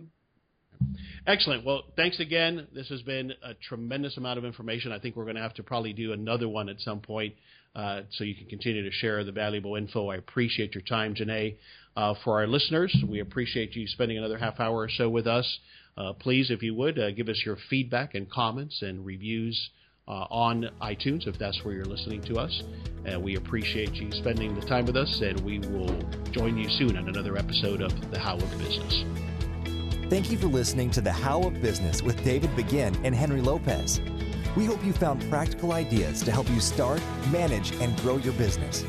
Excellent. 1.26 1.64
Well, 1.64 1.84
thanks 1.96 2.18
again. 2.18 2.66
This 2.74 2.88
has 2.88 3.02
been 3.02 3.32
a 3.44 3.54
tremendous 3.54 4.16
amount 4.16 4.38
of 4.38 4.44
information. 4.44 4.92
I 4.92 4.98
think 4.98 5.14
we're 5.14 5.24
going 5.24 5.36
to 5.36 5.42
have 5.42 5.54
to 5.54 5.62
probably 5.62 5.92
do 5.92 6.12
another 6.12 6.48
one 6.48 6.68
at 6.68 6.80
some 6.80 7.00
point 7.00 7.34
uh, 7.74 8.02
so 8.10 8.24
you 8.24 8.34
can 8.34 8.46
continue 8.46 8.82
to 8.82 8.90
share 8.90 9.22
the 9.24 9.32
valuable 9.32 9.76
info. 9.76 10.08
I 10.08 10.16
appreciate 10.16 10.74
your 10.74 10.82
time, 10.82 11.14
Janay. 11.14 11.56
Uh, 11.96 12.14
for 12.24 12.40
our 12.40 12.46
listeners, 12.46 12.94
we 13.08 13.20
appreciate 13.20 13.76
you 13.76 13.86
spending 13.86 14.18
another 14.18 14.38
half 14.38 14.58
hour 14.60 14.76
or 14.76 14.88
so 14.88 15.08
with 15.08 15.26
us. 15.26 15.58
Uh, 15.96 16.12
please, 16.12 16.50
if 16.50 16.62
you 16.62 16.74
would, 16.74 16.98
uh, 16.98 17.10
give 17.10 17.28
us 17.28 17.40
your 17.44 17.56
feedback 17.68 18.14
and 18.14 18.30
comments 18.30 18.82
and 18.82 19.04
reviews 19.04 19.70
uh, 20.08 20.26
on 20.30 20.68
iTunes 20.80 21.26
if 21.26 21.38
that's 21.38 21.62
where 21.64 21.74
you're 21.74 21.84
listening 21.84 22.22
to 22.22 22.36
us. 22.36 22.62
And 23.04 23.22
we 23.22 23.36
appreciate 23.36 23.94
you 23.94 24.10
spending 24.10 24.58
the 24.58 24.66
time 24.66 24.86
with 24.86 24.96
us, 24.96 25.20
and 25.22 25.38
we 25.40 25.58
will 25.58 26.02
join 26.32 26.56
you 26.56 26.68
soon 26.68 26.96
on 26.96 27.08
another 27.08 27.36
episode 27.36 27.82
of 27.82 27.92
The 28.10 28.18
How 28.18 28.36
of 28.36 28.50
Business. 28.58 29.31
Thank 30.12 30.30
you 30.30 30.36
for 30.36 30.48
listening 30.48 30.90
to 30.90 31.00
The 31.00 31.10
How 31.10 31.40
of 31.40 31.62
Business 31.62 32.02
with 32.02 32.22
David 32.22 32.54
Begin 32.54 32.94
and 33.02 33.14
Henry 33.14 33.40
Lopez. 33.40 34.02
We 34.54 34.66
hope 34.66 34.84
you 34.84 34.92
found 34.92 35.26
practical 35.30 35.72
ideas 35.72 36.22
to 36.24 36.30
help 36.30 36.50
you 36.50 36.60
start, 36.60 37.00
manage, 37.30 37.72
and 37.80 37.96
grow 38.02 38.18
your 38.18 38.34
business. 38.34 38.84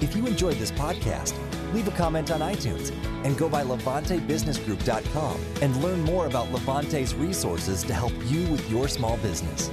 If 0.00 0.16
you 0.16 0.26
enjoyed 0.26 0.56
this 0.56 0.70
podcast, 0.70 1.34
leave 1.74 1.86
a 1.86 1.90
comment 1.90 2.30
on 2.30 2.40
iTunes 2.40 2.92
and 3.26 3.36
go 3.36 3.46
by 3.46 3.62
LevanteBusinessGroup.com 3.62 5.38
and 5.60 5.76
learn 5.82 6.00
more 6.00 6.28
about 6.28 6.50
Levante's 6.50 7.14
resources 7.14 7.82
to 7.82 7.92
help 7.92 8.14
you 8.24 8.48
with 8.48 8.70
your 8.70 8.88
small 8.88 9.18
business. 9.18 9.70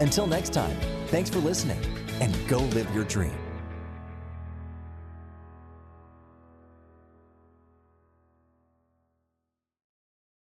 Until 0.00 0.26
next 0.26 0.52
time, 0.52 0.76
thanks 1.06 1.30
for 1.30 1.38
listening 1.38 1.80
and 2.20 2.36
go 2.46 2.58
live 2.58 2.94
your 2.94 3.04
dream. 3.04 3.45